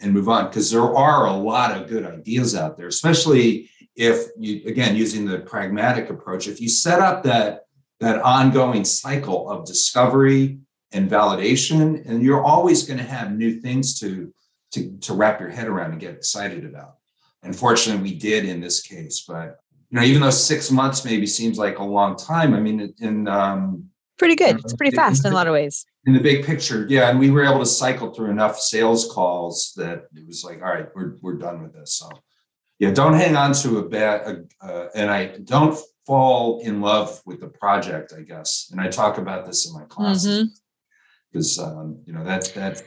and 0.00 0.12
move 0.12 0.28
on 0.28 0.46
because 0.46 0.70
there 0.70 0.94
are 0.94 1.26
a 1.26 1.32
lot 1.32 1.70
of 1.70 1.88
good 1.88 2.04
ideas 2.04 2.54
out 2.54 2.76
there, 2.76 2.88
especially 2.88 3.70
if 3.94 4.26
you 4.36 4.62
again 4.66 4.96
using 4.96 5.24
the 5.24 5.38
pragmatic 5.38 6.10
approach. 6.10 6.48
If 6.48 6.60
you 6.60 6.68
set 6.68 7.00
up 7.00 7.22
that 7.22 7.62
that 8.00 8.20
ongoing 8.22 8.84
cycle 8.84 9.48
of 9.48 9.64
discovery, 9.66 10.58
and 10.92 11.10
validation 11.10 12.06
and 12.08 12.22
you're 12.22 12.42
always 12.42 12.84
going 12.84 12.98
to 12.98 13.04
have 13.04 13.32
new 13.32 13.60
things 13.60 13.98
to, 14.00 14.32
to 14.72 14.96
to 14.98 15.14
wrap 15.14 15.40
your 15.40 15.50
head 15.50 15.68
around 15.68 15.92
and 15.92 16.00
get 16.00 16.14
excited 16.14 16.64
about. 16.64 16.96
Unfortunately 17.42 18.02
we 18.02 18.16
did 18.16 18.44
in 18.44 18.60
this 18.60 18.80
case 18.80 19.24
but 19.26 19.60
you 19.90 19.98
know 19.98 20.04
even 20.04 20.22
though 20.22 20.30
six 20.30 20.70
months 20.70 21.04
maybe 21.04 21.26
seems 21.26 21.58
like 21.58 21.78
a 21.78 21.84
long 21.84 22.16
time 22.16 22.54
i 22.54 22.60
mean 22.60 22.92
in 22.98 23.28
um 23.28 23.84
pretty 24.18 24.34
good. 24.34 24.58
it's 24.60 24.74
pretty 24.74 24.94
fast 24.94 25.24
in, 25.24 25.28
in 25.28 25.32
a 25.32 25.36
lot 25.36 25.46
of 25.46 25.52
ways. 25.52 25.86
in 26.06 26.12
the 26.12 26.20
big 26.20 26.44
picture 26.44 26.86
yeah 26.88 27.10
and 27.10 27.18
we 27.18 27.30
were 27.30 27.44
able 27.44 27.60
to 27.60 27.66
cycle 27.66 28.12
through 28.12 28.30
enough 28.30 28.58
sales 28.58 29.10
calls 29.12 29.72
that 29.76 30.06
it 30.14 30.26
was 30.26 30.44
like 30.44 30.60
all 30.62 30.68
right 30.68 30.88
we're, 30.94 31.16
we're 31.22 31.34
done 31.34 31.62
with 31.62 31.72
this. 31.72 31.94
So 31.94 32.08
yeah 32.78 32.90
don't 32.90 33.14
hang 33.14 33.36
on 33.36 33.52
to 33.54 33.78
a 33.78 33.88
bad 33.88 34.48
uh, 34.60 34.86
and 34.94 35.10
i 35.10 35.26
don't 35.26 35.78
fall 36.06 36.60
in 36.60 36.80
love 36.80 37.20
with 37.26 37.40
the 37.40 37.48
project 37.48 38.12
i 38.16 38.22
guess 38.22 38.68
and 38.72 38.80
i 38.80 38.88
talk 38.88 39.18
about 39.18 39.46
this 39.46 39.68
in 39.68 39.74
my 39.74 39.84
classes. 39.84 40.44
Mm-hmm 40.44 40.54
because 41.32 41.58
um, 41.58 42.00
you 42.06 42.12
know 42.12 42.24
that 42.24 42.52
that 42.54 42.82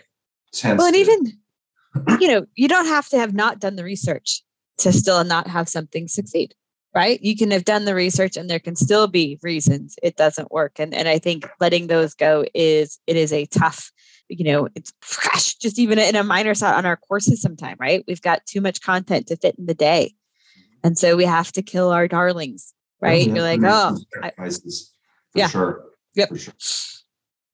tends. 0.52 0.78
Well, 0.78 0.88
and 0.88 0.96
to, 0.96 1.00
even 1.00 2.20
you 2.22 2.28
know 2.28 2.46
you 2.56 2.68
don't 2.68 2.88
have 2.88 3.08
to 3.10 3.18
have 3.18 3.34
not 3.34 3.60
done 3.60 3.76
the 3.76 3.84
research 3.84 4.44
to 4.80 4.94
still 4.94 5.24
not 5.24 5.48
have 5.48 5.70
something 5.70 6.08
succeed, 6.08 6.56
right? 6.96 7.22
You 7.22 7.36
can 7.36 7.52
have 7.52 7.66
done 7.66 7.86
the 7.86 7.96
research, 7.96 8.38
and 8.38 8.50
there 8.50 8.60
can 8.60 8.76
still 8.76 9.08
be 9.08 9.40
reasons 9.42 9.96
it 10.02 10.16
doesn't 10.16 10.52
work. 10.52 10.80
And 10.80 10.94
and 10.94 11.08
I 11.08 11.20
think 11.20 11.48
letting 11.60 11.88
those 11.88 12.14
go 12.14 12.46
is 12.54 13.00
it 13.08 13.16
is 13.16 13.34
a 13.34 13.46
tough. 13.46 13.92
You 14.28 14.46
know, 14.46 14.68
it's 14.76 14.92
gosh, 15.24 15.56
just 15.56 15.80
even 15.80 15.98
in 15.98 16.16
a 16.16 16.24
minor 16.24 16.54
side 16.54 16.76
on 16.76 16.86
our 16.86 16.98
courses 16.98 17.42
sometime, 17.42 17.78
right? 17.80 18.04
We've 18.08 18.22
got 18.22 18.46
too 18.46 18.62
much 18.62 18.82
content 18.82 19.28
to 19.28 19.38
fit 19.38 19.56
in 19.58 19.66
the 19.66 19.74
day. 19.74 20.14
Mm-hmm. 20.14 20.88
And 20.88 21.00
so 21.00 21.16
we 21.16 21.26
have 21.26 21.52
to 21.54 21.64
kill 21.64 21.90
our 21.90 22.08
darlings, 22.08 22.74
right? 23.02 23.26
Mm-hmm. 23.26 23.36
You're 23.36 23.44
like, 23.44 23.62
mm-hmm. 23.62 23.98
oh, 24.24 24.30
I, 24.38 24.52
yeah, 25.34 25.48
sure. 25.48 25.84
Yep. 26.16 26.38
Sure. 26.38 26.54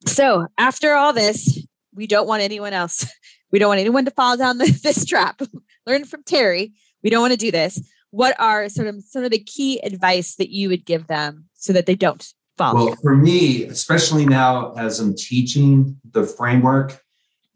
So 0.07 0.47
after 0.57 0.93
all 0.93 1.13
this, 1.13 1.65
we 1.93 2.07
don't 2.07 2.27
want 2.27 2.43
anyone 2.43 2.73
else. 2.73 3.05
We 3.51 3.59
don't 3.59 3.69
want 3.69 3.79
anyone 3.79 4.03
to 4.03 4.11
fall 4.11 4.35
down 4.35 4.57
the, 4.57 4.69
this 4.83 5.05
trap. 5.05 5.39
Learn 5.85 6.03
from 6.03 6.23
Terry. 6.23 6.73
We 7.03 7.09
don't 7.09 7.21
want 7.21 7.31
to 7.31 7.37
do 7.37 7.51
this. 7.51 7.79
What 8.09 8.37
are 8.37 8.67
sort 8.67 8.87
of 8.89 9.01
some 9.01 9.23
of 9.23 9.31
the 9.31 9.39
key 9.39 9.79
advice 9.79 10.35
that 10.35 10.49
you 10.49 10.67
would 10.67 10.83
give 10.83 11.07
them 11.07 11.45
so 11.53 11.71
that 11.71 11.85
they 11.85 11.95
don't 11.95 12.27
fall? 12.57 12.75
Well, 12.75 12.95
for 13.01 13.15
me, 13.15 13.63
especially 13.65 14.25
now 14.25 14.73
as 14.73 14.99
I'm 14.99 15.15
teaching 15.15 15.97
the 16.11 16.25
framework 16.25 16.99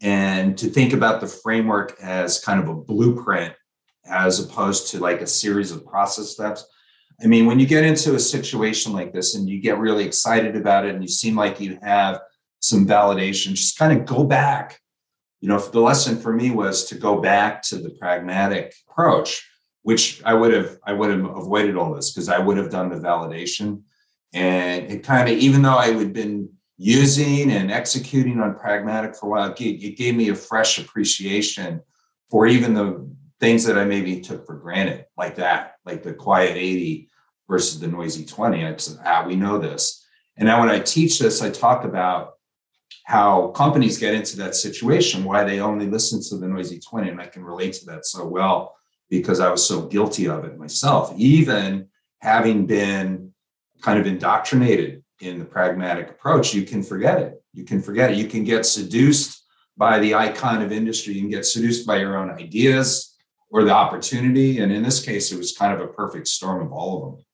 and 0.00 0.56
to 0.56 0.68
think 0.68 0.94
about 0.94 1.20
the 1.20 1.26
framework 1.26 1.96
as 2.00 2.42
kind 2.42 2.60
of 2.60 2.68
a 2.68 2.74
blueprint 2.74 3.52
as 4.06 4.40
opposed 4.40 4.88
to 4.92 5.00
like 5.00 5.20
a 5.20 5.26
series 5.26 5.70
of 5.70 5.84
process 5.84 6.30
steps. 6.30 6.66
I 7.22 7.26
mean, 7.26 7.44
when 7.44 7.60
you 7.60 7.66
get 7.66 7.84
into 7.84 8.14
a 8.14 8.20
situation 8.20 8.92
like 8.92 9.12
this 9.12 9.34
and 9.34 9.48
you 9.48 9.60
get 9.60 9.78
really 9.78 10.04
excited 10.04 10.56
about 10.56 10.86
it 10.86 10.94
and 10.94 11.02
you 11.02 11.08
seem 11.08 11.36
like 11.36 11.60
you 11.60 11.78
have 11.82 12.20
some 12.60 12.86
validation, 12.86 13.54
just 13.54 13.78
kind 13.78 13.98
of 13.98 14.06
go 14.06 14.24
back 14.24 14.80
you 15.40 15.48
know, 15.48 15.58
the 15.58 15.80
lesson 15.80 16.18
for 16.18 16.32
me 16.32 16.50
was 16.50 16.84
to 16.86 16.94
go 16.94 17.20
back 17.20 17.62
to 17.62 17.76
the 17.76 17.90
pragmatic 17.90 18.74
approach, 18.88 19.48
which 19.82 20.22
I 20.24 20.34
would 20.34 20.52
have 20.52 20.78
I 20.84 20.92
would 20.92 21.10
have 21.10 21.24
avoided 21.24 21.76
all 21.76 21.94
this 21.94 22.12
because 22.12 22.28
I 22.28 22.38
would 22.38 22.58
have 22.58 22.70
done 22.70 22.90
the 22.90 22.96
validation. 22.96 23.82
And 24.32 24.90
it 24.90 25.02
kind 25.02 25.28
of, 25.28 25.36
even 25.38 25.62
though 25.62 25.76
I 25.76 25.92
had 25.92 26.12
been 26.12 26.50
using 26.76 27.50
and 27.50 27.70
executing 27.70 28.38
on 28.40 28.54
pragmatic 28.54 29.16
for 29.16 29.26
a 29.26 29.30
while, 29.30 29.54
it 29.58 29.96
gave 29.96 30.14
me 30.14 30.28
a 30.28 30.34
fresh 30.34 30.78
appreciation 30.78 31.80
for 32.30 32.46
even 32.46 32.74
the 32.74 33.10
things 33.40 33.64
that 33.64 33.78
I 33.78 33.84
maybe 33.84 34.20
took 34.20 34.46
for 34.46 34.56
granted, 34.56 35.06
like 35.16 35.36
that, 35.36 35.76
like 35.84 36.02
the 36.02 36.12
quiet 36.12 36.56
80 36.56 37.08
versus 37.48 37.80
the 37.80 37.88
noisy 37.88 38.24
20. 38.24 38.64
I 38.64 38.76
said, 38.76 38.98
ah, 39.04 39.24
we 39.26 39.34
know 39.34 39.58
this. 39.58 40.06
And 40.36 40.46
now 40.46 40.60
when 40.60 40.68
I 40.68 40.78
teach 40.78 41.18
this, 41.18 41.42
I 41.42 41.50
talk 41.50 41.84
about 41.84 42.34
how 43.10 43.48
companies 43.48 43.98
get 43.98 44.14
into 44.14 44.36
that 44.36 44.54
situation, 44.54 45.24
why 45.24 45.42
they 45.42 45.58
only 45.58 45.88
listen 45.88 46.22
to 46.22 46.36
the 46.36 46.46
noisy 46.46 46.78
20. 46.78 47.08
And 47.10 47.20
I 47.20 47.26
can 47.26 47.42
relate 47.42 47.72
to 47.72 47.86
that 47.86 48.06
so 48.06 48.24
well 48.24 48.76
because 49.08 49.40
I 49.40 49.50
was 49.50 49.66
so 49.66 49.82
guilty 49.82 50.28
of 50.28 50.44
it 50.44 50.56
myself, 50.56 51.12
even 51.16 51.88
having 52.20 52.66
been 52.66 53.32
kind 53.82 53.98
of 53.98 54.06
indoctrinated 54.06 55.02
in 55.20 55.40
the 55.40 55.44
pragmatic 55.44 56.08
approach, 56.08 56.54
you 56.54 56.62
can 56.62 56.84
forget 56.84 57.18
it. 57.18 57.42
You 57.52 57.64
can 57.64 57.82
forget 57.82 58.12
it. 58.12 58.16
You 58.16 58.28
can 58.28 58.44
get 58.44 58.64
seduced 58.64 59.44
by 59.76 59.98
the 59.98 60.14
icon 60.14 60.62
of 60.62 60.70
industry. 60.70 61.14
You 61.14 61.22
can 61.22 61.30
get 61.30 61.44
seduced 61.44 61.88
by 61.88 61.96
your 61.96 62.16
own 62.16 62.30
ideas 62.30 63.16
or 63.50 63.64
the 63.64 63.74
opportunity. 63.74 64.60
And 64.60 64.70
in 64.70 64.84
this 64.84 65.04
case, 65.04 65.32
it 65.32 65.36
was 65.36 65.56
kind 65.56 65.74
of 65.74 65.80
a 65.80 65.92
perfect 65.92 66.28
storm 66.28 66.64
of 66.64 66.70
all 66.70 66.96
of 66.96 67.02
them. 67.16 67.24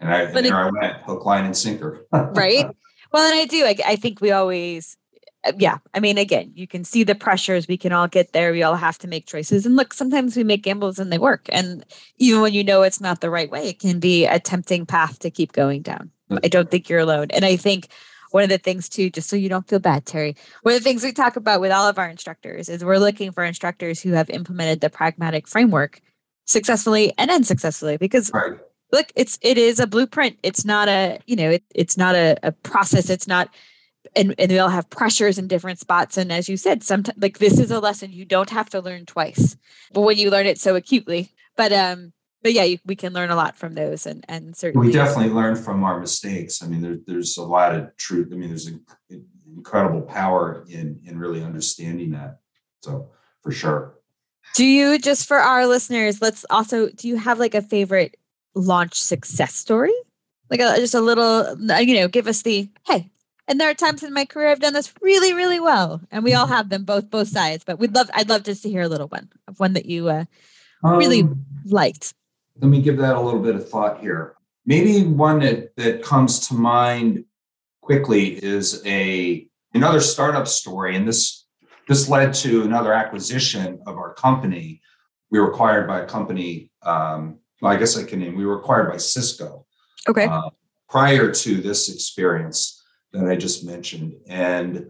And, 0.00 0.10
I, 0.10 0.22
and 0.22 0.46
there 0.46 0.56
I 0.56 0.70
went, 0.70 1.02
hook, 1.02 1.26
line, 1.26 1.44
and 1.44 1.54
sinker. 1.54 2.06
right. 2.12 2.66
Well, 3.12 3.30
and 3.30 3.38
I 3.38 3.44
do. 3.44 3.66
I, 3.66 3.76
I 3.84 3.96
think 3.96 4.22
we 4.22 4.30
always 4.30 4.96
Uh, 5.44 5.52
yeah 5.56 5.78
i 5.94 6.00
mean 6.00 6.18
again 6.18 6.50
you 6.56 6.66
can 6.66 6.82
see 6.82 7.04
the 7.04 7.14
pressures 7.14 7.68
we 7.68 7.76
can 7.76 7.92
all 7.92 8.08
get 8.08 8.32
there 8.32 8.50
we 8.50 8.64
all 8.64 8.74
have 8.74 8.98
to 8.98 9.06
make 9.06 9.24
choices 9.24 9.64
and 9.64 9.76
look 9.76 9.94
sometimes 9.94 10.36
we 10.36 10.42
make 10.42 10.64
gambles 10.64 10.98
and 10.98 11.12
they 11.12 11.18
work 11.18 11.46
and 11.50 11.84
even 12.16 12.40
when 12.40 12.52
you 12.52 12.64
know 12.64 12.82
it's 12.82 13.00
not 13.00 13.20
the 13.20 13.30
right 13.30 13.48
way 13.48 13.68
it 13.68 13.78
can 13.78 14.00
be 14.00 14.26
a 14.26 14.40
tempting 14.40 14.84
path 14.84 15.20
to 15.20 15.30
keep 15.30 15.52
going 15.52 15.80
down 15.80 16.10
mm. 16.28 16.40
i 16.42 16.48
don't 16.48 16.72
think 16.72 16.88
you're 16.88 16.98
alone 16.98 17.28
and 17.30 17.44
i 17.44 17.54
think 17.54 17.86
one 18.32 18.42
of 18.42 18.48
the 18.48 18.58
things 18.58 18.88
too 18.88 19.10
just 19.10 19.28
so 19.28 19.36
you 19.36 19.48
don't 19.48 19.68
feel 19.68 19.78
bad 19.78 20.04
terry 20.04 20.34
one 20.62 20.74
of 20.74 20.80
the 20.80 20.84
things 20.84 21.04
we 21.04 21.12
talk 21.12 21.36
about 21.36 21.60
with 21.60 21.70
all 21.70 21.88
of 21.88 22.00
our 22.00 22.08
instructors 22.08 22.68
is 22.68 22.84
we're 22.84 22.98
looking 22.98 23.30
for 23.30 23.44
instructors 23.44 24.00
who 24.00 24.10
have 24.10 24.28
implemented 24.30 24.80
the 24.80 24.90
pragmatic 24.90 25.46
framework 25.46 26.00
successfully 26.46 27.12
and 27.16 27.30
unsuccessfully 27.30 27.96
because 27.96 28.32
right. 28.34 28.58
look 28.92 29.12
it's 29.14 29.38
it 29.40 29.56
is 29.56 29.78
a 29.78 29.86
blueprint 29.86 30.36
it's 30.42 30.64
not 30.64 30.88
a 30.88 31.20
you 31.26 31.36
know 31.36 31.50
it, 31.50 31.62
it's 31.76 31.96
not 31.96 32.16
a, 32.16 32.36
a 32.42 32.50
process 32.50 33.08
it's 33.08 33.28
not 33.28 33.48
and, 34.16 34.34
and 34.38 34.50
they'll 34.50 34.68
have 34.68 34.90
pressures 34.90 35.38
in 35.38 35.48
different 35.48 35.78
spots. 35.78 36.16
And 36.16 36.32
as 36.32 36.48
you 36.48 36.56
said, 36.56 36.82
sometimes 36.82 37.18
like 37.20 37.38
this 37.38 37.58
is 37.58 37.70
a 37.70 37.80
lesson 37.80 38.12
you 38.12 38.24
don't 38.24 38.50
have 38.50 38.70
to 38.70 38.80
learn 38.80 39.06
twice, 39.06 39.56
but 39.92 40.02
when 40.02 40.18
you 40.18 40.30
learn 40.30 40.46
it 40.46 40.58
so 40.58 40.76
acutely. 40.76 41.30
But 41.56 41.72
um, 41.72 42.12
but 42.42 42.52
yeah, 42.52 42.64
you, 42.64 42.78
we 42.84 42.96
can 42.96 43.12
learn 43.12 43.30
a 43.30 43.36
lot 43.36 43.56
from 43.56 43.74
those, 43.74 44.06
and 44.06 44.24
and 44.28 44.56
certainly 44.56 44.86
we 44.86 44.92
definitely 44.92 45.32
learn 45.32 45.56
from 45.56 45.82
our 45.84 45.98
mistakes. 45.98 46.62
I 46.62 46.68
mean, 46.68 46.82
there, 46.82 46.96
there's 47.06 47.36
a 47.36 47.42
lot 47.42 47.74
of 47.74 47.96
truth. 47.96 48.28
I 48.32 48.36
mean, 48.36 48.48
there's 48.48 48.66
an 48.66 48.84
incredible 49.56 50.02
power 50.02 50.64
in 50.68 51.00
in 51.04 51.18
really 51.18 51.42
understanding 51.42 52.10
that. 52.10 52.38
So 52.82 53.10
for 53.42 53.50
sure. 53.50 53.94
Do 54.54 54.64
you 54.64 54.98
just 54.98 55.26
for 55.26 55.38
our 55.38 55.66
listeners? 55.66 56.22
Let's 56.22 56.44
also. 56.50 56.88
Do 56.88 57.08
you 57.08 57.16
have 57.16 57.38
like 57.38 57.54
a 57.54 57.62
favorite 57.62 58.16
launch 58.54 58.94
success 58.94 59.54
story? 59.54 59.92
Like 60.50 60.60
a, 60.60 60.76
just 60.76 60.94
a 60.94 61.00
little, 61.00 61.58
you 61.60 61.94
know, 61.96 62.08
give 62.08 62.26
us 62.26 62.42
the 62.42 62.70
hey, 62.86 63.10
and 63.48 63.58
there 63.58 63.70
are 63.70 63.74
times 63.74 64.02
in 64.02 64.12
my 64.12 64.26
career 64.26 64.50
I've 64.50 64.60
done 64.60 64.74
this 64.74 64.92
really, 65.00 65.32
really 65.32 65.58
well, 65.58 66.02
and 66.10 66.22
we 66.22 66.34
all 66.34 66.44
mm-hmm. 66.44 66.54
have 66.54 66.68
them 66.68 66.84
both 66.84 67.10
both 67.10 67.28
sides. 67.28 67.64
But 67.64 67.78
we'd 67.78 67.94
love, 67.94 68.10
I'd 68.14 68.28
love 68.28 68.44
just 68.44 68.62
to 68.62 68.70
hear 68.70 68.82
a 68.82 68.88
little 68.88 69.08
one 69.08 69.30
of 69.48 69.58
one 69.58 69.72
that 69.72 69.86
you 69.86 70.08
uh, 70.08 70.24
really 70.82 71.22
um, 71.22 71.44
liked. 71.64 72.14
Let 72.60 72.68
me 72.68 72.82
give 72.82 72.98
that 72.98 73.16
a 73.16 73.20
little 73.20 73.40
bit 73.40 73.54
of 73.54 73.68
thought 73.68 74.00
here. 74.00 74.34
Maybe 74.66 75.02
one 75.04 75.40
that 75.40 75.74
that 75.76 76.02
comes 76.02 76.46
to 76.48 76.54
mind 76.54 77.24
quickly 77.80 78.42
is 78.44 78.82
a 78.86 79.48
another 79.72 80.00
startup 80.00 80.46
story, 80.46 80.94
and 80.94 81.08
this 81.08 81.46
this 81.88 82.08
led 82.08 82.34
to 82.34 82.62
another 82.62 82.92
acquisition 82.92 83.80
of 83.86 83.96
our 83.96 84.12
company. 84.12 84.82
We 85.30 85.40
were 85.40 85.50
acquired 85.50 85.88
by 85.88 86.00
a 86.00 86.06
company. 86.06 86.70
Um, 86.82 87.38
well, 87.62 87.72
I 87.72 87.76
guess 87.76 87.96
I 87.96 88.04
can 88.04 88.20
name. 88.20 88.36
We 88.36 88.44
were 88.46 88.58
acquired 88.58 88.90
by 88.90 88.98
Cisco. 88.98 89.66
Okay. 90.06 90.26
Uh, 90.26 90.50
prior 90.88 91.32
to 91.32 91.60
this 91.60 91.92
experience, 91.92 92.77
that 93.12 93.26
I 93.26 93.36
just 93.36 93.64
mentioned. 93.64 94.14
And 94.26 94.86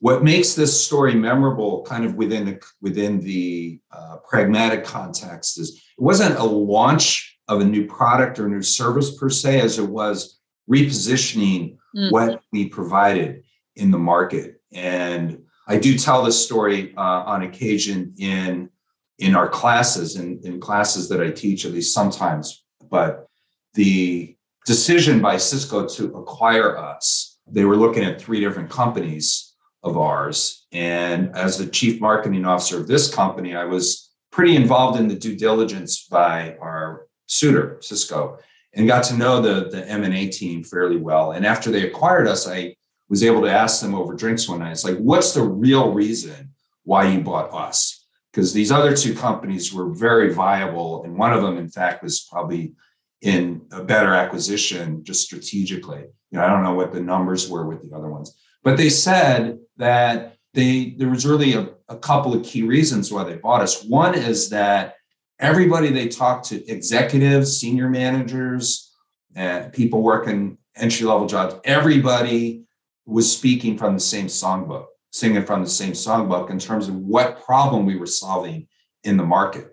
what 0.00 0.24
makes 0.24 0.54
this 0.54 0.84
story 0.84 1.14
memorable, 1.14 1.82
kind 1.82 2.04
of 2.04 2.14
within 2.14 2.44
the 2.46 2.62
within 2.80 3.20
the 3.20 3.80
uh, 3.90 4.16
pragmatic 4.28 4.84
context, 4.84 5.58
is 5.58 5.70
it 5.70 6.02
wasn't 6.02 6.38
a 6.38 6.44
launch 6.44 7.38
of 7.48 7.60
a 7.60 7.64
new 7.64 7.86
product 7.86 8.38
or 8.38 8.48
new 8.48 8.62
service 8.62 9.16
per 9.16 9.28
se, 9.28 9.60
as 9.60 9.78
it 9.78 9.88
was 9.88 10.40
repositioning 10.70 11.76
mm. 11.96 12.10
what 12.10 12.42
we 12.52 12.68
provided 12.68 13.44
in 13.76 13.90
the 13.90 13.98
market. 13.98 14.60
And 14.72 15.42
I 15.66 15.78
do 15.78 15.96
tell 15.96 16.22
this 16.22 16.42
story 16.42 16.94
uh, 16.96 17.00
on 17.00 17.42
occasion 17.42 18.14
in 18.18 18.70
in 19.18 19.36
our 19.36 19.48
classes, 19.48 20.16
in, 20.16 20.40
in 20.42 20.60
classes 20.60 21.08
that 21.08 21.20
I 21.20 21.30
teach, 21.30 21.64
at 21.64 21.72
least 21.72 21.94
sometimes. 21.94 22.64
But 22.90 23.28
the 23.74 24.36
decision 24.66 25.20
by 25.20 25.36
Cisco 25.36 25.86
to 25.86 26.16
acquire 26.16 26.76
us 26.76 27.33
they 27.46 27.64
were 27.64 27.76
looking 27.76 28.04
at 28.04 28.20
three 28.20 28.40
different 28.40 28.70
companies 28.70 29.54
of 29.82 29.98
ours. 29.98 30.66
And 30.72 31.34
as 31.36 31.58
the 31.58 31.66
chief 31.66 32.00
marketing 32.00 32.44
officer 32.44 32.80
of 32.80 32.88
this 32.88 33.14
company, 33.14 33.54
I 33.54 33.64
was 33.64 34.10
pretty 34.32 34.56
involved 34.56 34.98
in 34.98 35.08
the 35.08 35.14
due 35.14 35.36
diligence 35.36 36.06
by 36.08 36.56
our 36.60 37.06
suitor, 37.26 37.78
Cisco, 37.80 38.38
and 38.72 38.88
got 38.88 39.04
to 39.04 39.16
know 39.16 39.40
the, 39.40 39.68
the 39.70 39.88
M&A 39.88 40.28
team 40.28 40.64
fairly 40.64 40.96
well. 40.96 41.32
And 41.32 41.46
after 41.46 41.70
they 41.70 41.86
acquired 41.86 42.26
us, 42.26 42.48
I 42.48 42.74
was 43.08 43.22
able 43.22 43.42
to 43.42 43.50
ask 43.50 43.80
them 43.80 43.94
over 43.94 44.14
drinks 44.14 44.48
one 44.48 44.60
night, 44.60 44.72
it's 44.72 44.84
like, 44.84 44.98
what's 44.98 45.34
the 45.34 45.42
real 45.42 45.92
reason 45.92 46.50
why 46.84 47.06
you 47.06 47.20
bought 47.20 47.52
us? 47.52 48.06
Because 48.32 48.52
these 48.52 48.72
other 48.72 48.96
two 48.96 49.14
companies 49.14 49.72
were 49.72 49.90
very 49.90 50.32
viable. 50.32 51.04
And 51.04 51.16
one 51.16 51.32
of 51.32 51.42
them, 51.42 51.56
in 51.56 51.68
fact, 51.68 52.02
was 52.02 52.26
probably 52.30 52.74
in 53.22 53.62
a 53.72 53.82
better 53.82 54.12
acquisition 54.12 55.04
just 55.04 55.24
strategically. 55.24 56.04
You 56.30 56.38
know, 56.38 56.44
I 56.44 56.48
don't 56.48 56.62
know 56.62 56.74
what 56.74 56.92
the 56.92 57.00
numbers 57.00 57.48
were 57.48 57.66
with 57.66 57.82
the 57.82 57.96
other 57.96 58.08
ones, 58.08 58.36
but 58.62 58.76
they 58.76 58.90
said 58.90 59.58
that 59.76 60.36
they 60.52 60.94
there 60.98 61.08
was 61.08 61.26
really 61.26 61.54
a, 61.54 61.70
a 61.88 61.96
couple 61.96 62.34
of 62.34 62.44
key 62.44 62.62
reasons 62.62 63.12
why 63.12 63.24
they 63.24 63.36
bought 63.36 63.62
us. 63.62 63.84
One 63.84 64.14
is 64.14 64.50
that 64.50 64.94
everybody 65.38 65.90
they 65.90 66.08
talked 66.08 66.46
to, 66.46 66.66
executives, 66.70 67.58
senior 67.58 67.88
managers, 67.88 68.92
and 69.34 69.72
people 69.72 70.02
working 70.02 70.58
entry 70.76 71.06
level 71.06 71.26
jobs, 71.26 71.56
everybody 71.64 72.64
was 73.06 73.30
speaking 73.30 73.76
from 73.76 73.94
the 73.94 74.00
same 74.00 74.26
songbook, 74.26 74.86
singing 75.12 75.44
from 75.44 75.62
the 75.62 75.70
same 75.70 75.92
songbook 75.92 76.50
in 76.50 76.58
terms 76.58 76.88
of 76.88 76.96
what 76.96 77.44
problem 77.44 77.84
we 77.84 77.96
were 77.96 78.06
solving 78.06 78.66
in 79.02 79.16
the 79.16 79.24
market. 79.24 79.70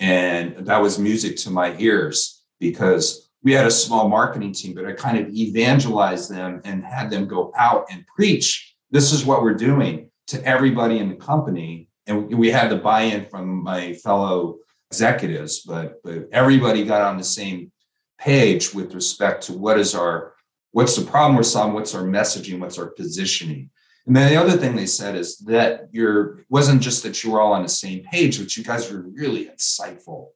And 0.00 0.66
that 0.66 0.80
was 0.80 0.98
music 0.98 1.36
to 1.38 1.50
my 1.50 1.76
ears 1.78 2.41
because 2.62 3.28
we 3.42 3.52
had 3.52 3.66
a 3.66 3.70
small 3.70 4.08
marketing 4.08 4.52
team, 4.52 4.72
but 4.72 4.86
I 4.86 4.92
kind 4.92 5.18
of 5.18 5.28
evangelized 5.34 6.30
them 6.30 6.62
and 6.64 6.84
had 6.84 7.10
them 7.10 7.26
go 7.26 7.52
out 7.58 7.86
and 7.90 8.06
preach. 8.06 8.74
This 8.92 9.12
is 9.12 9.26
what 9.26 9.42
we're 9.42 9.54
doing 9.54 10.10
to 10.28 10.42
everybody 10.46 10.98
in 10.98 11.08
the 11.08 11.16
company. 11.16 11.88
And 12.06 12.32
we 12.32 12.50
had 12.50 12.70
the 12.70 12.76
buy 12.76 13.02
in 13.02 13.26
from 13.26 13.62
my 13.62 13.94
fellow 13.94 14.58
executives, 14.90 15.60
but, 15.60 16.00
but 16.04 16.28
everybody 16.32 16.84
got 16.84 17.02
on 17.02 17.16
the 17.16 17.24
same 17.24 17.72
page 18.18 18.72
with 18.72 18.94
respect 18.94 19.42
to 19.44 19.52
what 19.52 19.78
is 19.78 19.94
our 19.96 20.34
what's 20.70 20.96
the 20.96 21.04
problem 21.04 21.34
we're 21.34 21.42
solving 21.42 21.74
what's 21.74 21.92
our 21.92 22.04
messaging 22.04 22.60
what's 22.60 22.78
our 22.78 22.86
positioning 22.86 23.68
and 24.06 24.14
then 24.14 24.30
the 24.30 24.40
other 24.40 24.56
thing 24.56 24.76
they 24.76 24.86
said 24.86 25.16
is 25.16 25.38
that 25.38 25.88
you're 25.90 26.44
wasn't 26.48 26.80
just 26.80 27.02
that 27.02 27.24
you 27.24 27.32
were 27.32 27.40
all 27.40 27.52
on 27.52 27.64
the 27.64 27.68
same 27.68 28.04
page 28.04 28.38
but 28.38 28.56
you 28.56 28.62
guys 28.62 28.92
were 28.92 29.04
really 29.12 29.46
insightful 29.46 30.28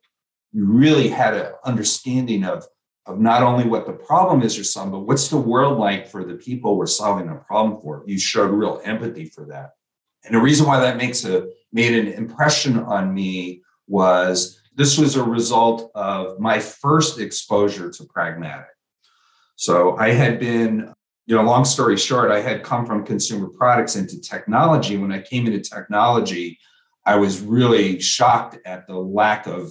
you 0.56 0.64
really 0.64 1.08
had 1.08 1.34
an 1.34 1.52
understanding 1.66 2.42
of, 2.42 2.66
of 3.04 3.20
not 3.20 3.42
only 3.42 3.66
what 3.66 3.86
the 3.86 3.92
problem 3.92 4.40
is 4.40 4.56
you're 4.56 4.64
solving, 4.64 4.90
but 4.90 5.00
what's 5.00 5.28
the 5.28 5.36
world 5.36 5.78
like 5.78 6.08
for 6.08 6.24
the 6.24 6.36
people 6.36 6.78
we're 6.78 6.86
solving 6.86 7.28
a 7.28 7.34
problem 7.34 7.78
for. 7.82 8.02
You 8.06 8.18
showed 8.18 8.46
real 8.46 8.80
empathy 8.82 9.26
for 9.26 9.44
that. 9.48 9.72
And 10.24 10.34
the 10.34 10.40
reason 10.40 10.66
why 10.66 10.80
that 10.80 10.96
makes 10.96 11.26
a 11.26 11.48
made 11.74 11.92
an 11.92 12.10
impression 12.10 12.78
on 12.78 13.12
me 13.12 13.60
was 13.86 14.58
this 14.74 14.96
was 14.96 15.16
a 15.16 15.22
result 15.22 15.90
of 15.94 16.40
my 16.40 16.58
first 16.58 17.20
exposure 17.20 17.90
to 17.90 18.04
pragmatic. 18.04 18.64
So 19.56 19.98
I 19.98 20.12
had 20.12 20.40
been, 20.40 20.90
you 21.26 21.36
know, 21.36 21.42
long 21.42 21.66
story 21.66 21.98
short, 21.98 22.30
I 22.30 22.40
had 22.40 22.62
come 22.62 22.86
from 22.86 23.04
consumer 23.04 23.48
products 23.48 23.94
into 23.94 24.18
technology. 24.22 24.96
When 24.96 25.12
I 25.12 25.20
came 25.20 25.46
into 25.46 25.60
technology, 25.60 26.58
I 27.04 27.16
was 27.16 27.42
really 27.42 28.00
shocked 28.00 28.56
at 28.64 28.86
the 28.86 28.96
lack 28.96 29.46
of 29.46 29.70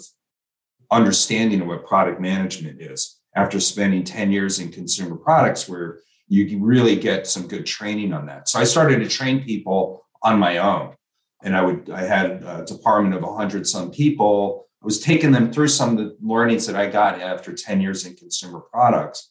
understanding 0.91 1.62
of 1.62 1.67
what 1.67 1.86
product 1.86 2.19
management 2.19 2.82
is 2.82 3.19
after 3.36 3.60
spending 3.60 4.04
10 4.04 4.32
years 4.32 4.60
in 4.60 4.71
consumer 4.71 5.15
products 5.15 5.67
where 5.67 6.00
you 6.28 6.60
really 6.63 6.95
get 6.95 7.28
some 7.28 7.48
good 7.48 7.65
training 7.65 8.13
on 8.13 8.26
that. 8.26 8.50
So 8.50 8.60
I 8.60 8.63
started 8.63 9.00
to 9.00 9.08
train 9.08 9.43
people 9.43 10.06
on 10.24 10.39
my 10.39 10.58
own. 10.58 10.95
and 11.43 11.56
I 11.56 11.62
would 11.62 11.89
I 11.91 12.02
had 12.02 12.43
a 12.43 12.65
department 12.65 13.13
of 13.13 13.21
100 13.21 13.67
some 13.67 13.91
people. 13.91 14.67
I 14.82 14.86
was 14.86 15.00
taking 15.00 15.32
them 15.32 15.52
through 15.52 15.67
some 15.67 15.91
of 15.91 15.98
the 15.98 16.17
learnings 16.21 16.65
that 16.65 16.76
I 16.76 16.88
got 16.89 17.21
after 17.21 17.54
10 17.54 17.82
years 17.82 18.06
in 18.06 18.15
consumer 18.15 18.60
products 18.60 19.30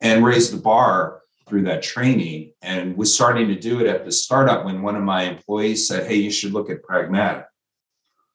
and 0.00 0.24
raised 0.24 0.52
the 0.52 0.60
bar 0.60 1.20
through 1.46 1.64
that 1.64 1.82
training 1.82 2.52
and 2.62 2.96
was 2.96 3.14
starting 3.14 3.48
to 3.48 3.54
do 3.58 3.80
it 3.80 3.86
at 3.86 4.04
the 4.04 4.12
startup 4.12 4.64
when 4.64 4.80
one 4.80 4.96
of 4.96 5.02
my 5.02 5.24
employees 5.24 5.86
said, 5.86 6.06
Hey, 6.06 6.16
you 6.16 6.30
should 6.30 6.52
look 6.52 6.70
at 6.70 6.82
Pragmatic. 6.82 7.44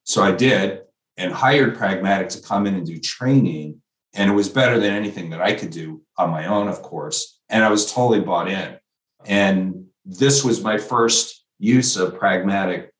So 0.04 0.22
I 0.22 0.32
did 0.32 0.82
and 1.20 1.34
hired 1.34 1.78
Pragmatic 1.78 2.30
to 2.30 2.42
come 2.42 2.66
in 2.66 2.76
and 2.76 2.88
do 2.88 2.98
training. 2.98 3.82
And 4.14 4.32
it 4.32 4.34
was 4.34 4.50
better 4.50 4.80
than 4.80 4.94
anything 4.94 5.30
that 5.30 5.42
I 5.42 5.54
could 5.54 5.70
do 5.70 6.02
on 6.18 6.32
my 6.32 6.48
own, 6.48 6.68
of 6.68 6.82
course. 6.82 7.40
And 7.50 7.64
I 7.64 7.70
was 7.70 7.92
totally 7.92 8.22
bought 8.22 8.50
in. 8.50 8.78
And 9.26 9.86
this 10.06 10.44
was 10.44 10.64
my 10.64 10.78
first 10.78 11.46
use 11.60 11.98
of 11.98 12.18
Pragmatic 12.18 12.92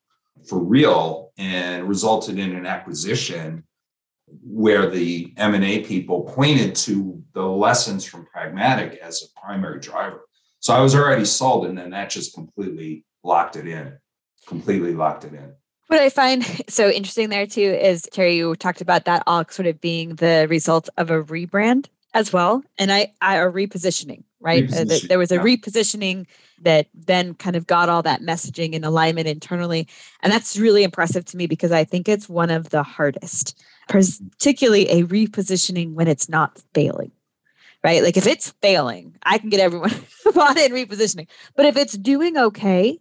for 0.48 0.60
real 0.60 1.32
and 1.38 1.88
resulted 1.88 2.38
in 2.38 2.56
an 2.56 2.66
acquisition 2.66 3.64
where 4.44 4.88
the 4.90 5.34
M&A 5.38 5.84
people 5.86 6.24
pointed 6.24 6.76
to 6.76 7.24
the 7.34 7.42
lessons 7.42 8.06
from 8.06 8.26
Pragmatic 8.26 9.00
as 9.00 9.24
a 9.24 9.40
primary 9.40 9.80
driver. 9.80 10.22
So 10.60 10.74
I 10.74 10.82
was 10.82 10.94
already 10.94 11.26
sold 11.26 11.66
and 11.66 11.78
then 11.78 11.92
that 11.92 12.10
just 12.10 12.34
completely 12.36 13.06
locked 13.24 13.56
it 13.56 13.66
in, 13.66 13.98
completely 14.46 14.94
locked 14.94 15.24
it 15.24 15.34
in. 15.34 15.54
What 15.90 16.00
I 16.00 16.10
find 16.10 16.46
so 16.70 16.88
interesting 16.90 17.30
there 17.30 17.48
too 17.48 17.62
is 17.62 18.08
Terry, 18.12 18.38
you 18.38 18.56
talked 18.56 18.80
about 18.80 19.06
that 19.06 19.24
all 19.26 19.44
sort 19.50 19.66
of 19.66 19.82
being 19.82 20.16
the 20.16 20.46
result 20.48 20.88
of 20.98 21.10
a 21.10 21.24
rebrand 21.24 21.88
as 22.14 22.32
well. 22.32 22.64
And 22.78 22.92
I, 22.92 23.12
I 23.22 23.38
a 23.38 23.52
repositioning, 23.52 24.24
right? 24.40 24.66
Repositioning, 24.66 25.04
uh, 25.06 25.08
there 25.08 25.18
was 25.18 25.32
a 25.32 25.36
yeah. 25.36 25.42
repositioning 25.42 26.28
that 26.62 26.88
then 26.94 27.34
kind 27.34 27.56
of 27.56 27.66
got 27.66 27.90
all 27.90 28.04
that 28.04 28.22
messaging 28.22 28.76
and 28.76 28.86
alignment 28.86 29.28
internally. 29.28 29.88
And 30.22 30.32
that's 30.32 30.58
really 30.58 30.84
impressive 30.84 31.26
to 31.26 31.38
me 31.38 31.48
because 31.48 31.72
I 31.72 31.86
think 31.86 32.08
it's 32.08 32.30
one 32.30 32.52
of 32.52 32.70
the 32.70 32.84
hardest, 32.84 33.60
particularly 33.88 34.88
a 34.90 35.04
repositioning 35.06 35.94
when 35.94 36.08
it's 36.08 36.30
not 36.30 36.62
failing. 36.76 37.12
Right. 37.84 38.04
Like 38.04 38.18
if 38.18 38.28
it's 38.28 38.52
failing, 38.62 39.16
I 39.24 39.40
can 39.40 39.50
get 39.50 39.62
everyone 39.62 39.94
bought 40.36 40.58
in 40.58 40.72
repositioning. 40.72 41.28
But 41.56 41.66
if 41.66 41.78
it's 41.78 41.98
doing 41.98 42.38
okay 42.38 43.00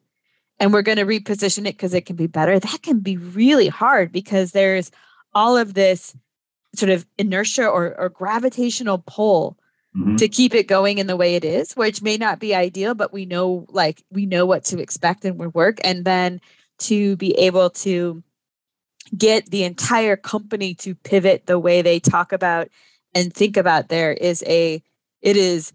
and 0.61 0.73
we're 0.73 0.83
going 0.83 0.99
to 0.99 1.05
reposition 1.05 1.61
it 1.61 1.77
because 1.77 1.95
it 1.95 2.07
can 2.07 2.17
be 2.17 2.27
better, 2.27 2.59
that 2.59 2.83
can 2.83 3.01
be 3.01 3.17
really 3.17 3.69
hard 3.69 4.13
because 4.13 4.53
there's 4.53 4.91
all 5.35 5.57
of 5.57 5.75
this 5.75 6.17
sort 6.75 6.91
of 6.91 7.07
inertia 7.17 7.67
or, 7.67 7.99
or 7.99 8.09
gravitational 8.09 9.03
pull 9.07 9.57
mm-hmm. 9.97 10.17
to 10.17 10.29
keep 10.29 10.55
it 10.55 10.69
going 10.69 10.99
in 10.99 11.07
the 11.07 11.17
way 11.17 11.35
it 11.35 11.45
is, 11.45 11.75
which 11.75 12.03
may 12.03 12.17
not 12.17 12.39
be 12.39 12.55
ideal, 12.55 12.95
but 12.95 13.13
we 13.13 13.27
know 13.27 13.67
like 13.69 14.03
we 14.11 14.27
know 14.27 14.47
what 14.47 14.65
to 14.65 14.81
expect 14.81 15.25
and 15.25 15.39
we 15.39 15.47
work. 15.47 15.79
And 15.85 16.05
then 16.05 16.41
to 16.81 17.17
be 17.17 17.33
able 17.39 17.71
to 17.71 18.23
get 19.17 19.47
the 19.47 19.65
entire 19.65 20.17
company 20.17 20.75
to 20.75 20.95
pivot 20.95 21.47
the 21.47 21.59
way 21.59 21.83
they 21.83 21.99
talk 21.99 22.33
about 22.33 22.69
and 23.15 23.33
think 23.33 23.57
about 23.57 23.89
there 23.89 24.13
is 24.13 24.45
a 24.47 24.83
it 25.23 25.37
is 25.37 25.73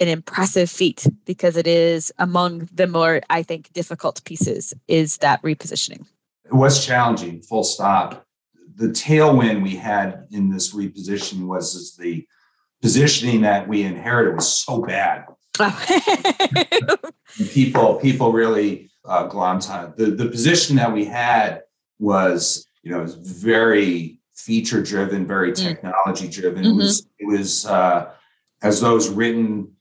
an 0.00 0.08
impressive 0.08 0.70
feat 0.70 1.06
because 1.24 1.56
it 1.56 1.66
is 1.66 2.12
among 2.18 2.68
the 2.72 2.86
more 2.86 3.20
i 3.30 3.42
think 3.42 3.72
difficult 3.72 4.22
pieces 4.24 4.74
is 4.86 5.18
that 5.18 5.42
repositioning 5.42 6.06
it 6.44 6.54
was 6.54 6.84
challenging 6.84 7.40
full 7.42 7.64
stop 7.64 8.24
the 8.78 8.88
tailwind 8.88 9.62
we 9.62 9.74
had 9.74 10.26
in 10.30 10.50
this 10.50 10.72
repositioning 10.72 11.46
was 11.46 11.74
is 11.74 11.96
the 11.96 12.26
positioning 12.80 13.42
that 13.42 13.66
we 13.68 13.82
inherited 13.82 14.36
was 14.36 14.48
so 14.48 14.82
bad. 14.82 15.24
people 17.52 17.96
people 17.96 18.32
really 18.32 18.88
uh, 19.04 19.28
glommed 19.28 19.68
on 19.68 19.92
the 19.96 20.06
the 20.06 20.28
position 20.28 20.76
that 20.76 20.92
we 20.92 21.04
had 21.04 21.62
was 21.98 22.68
you 22.84 22.92
know 22.92 23.00
was 23.00 23.14
very 23.14 24.20
feature 24.32 24.80
driven, 24.80 25.26
very 25.26 25.50
mm. 25.50 25.56
technology 25.56 26.28
driven. 26.28 26.62
Mm-hmm. 26.62 26.80
It 26.80 26.82
was 26.82 27.08
it 27.18 27.26
was 27.26 27.66
uh, 27.66 28.12
as 28.62 28.80
those 28.80 29.08
written 29.08 29.72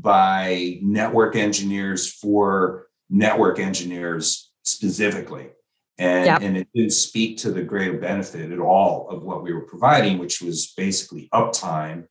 by 0.00 0.78
network 0.82 1.36
engineers 1.36 2.10
for 2.12 2.86
network 3.10 3.58
engineers 3.58 4.50
specifically. 4.64 5.50
And, 5.98 6.26
yep. 6.26 6.40
and 6.40 6.56
it 6.56 6.68
didn't 6.74 6.92
speak 6.92 7.38
to 7.38 7.52
the 7.52 7.62
greater 7.62 7.98
benefit 7.98 8.50
at 8.50 8.58
all 8.58 9.08
of 9.10 9.22
what 9.22 9.42
we 9.42 9.52
were 9.52 9.66
providing, 9.66 10.18
which 10.18 10.40
was 10.40 10.72
basically 10.76 11.28
uptime 11.32 12.06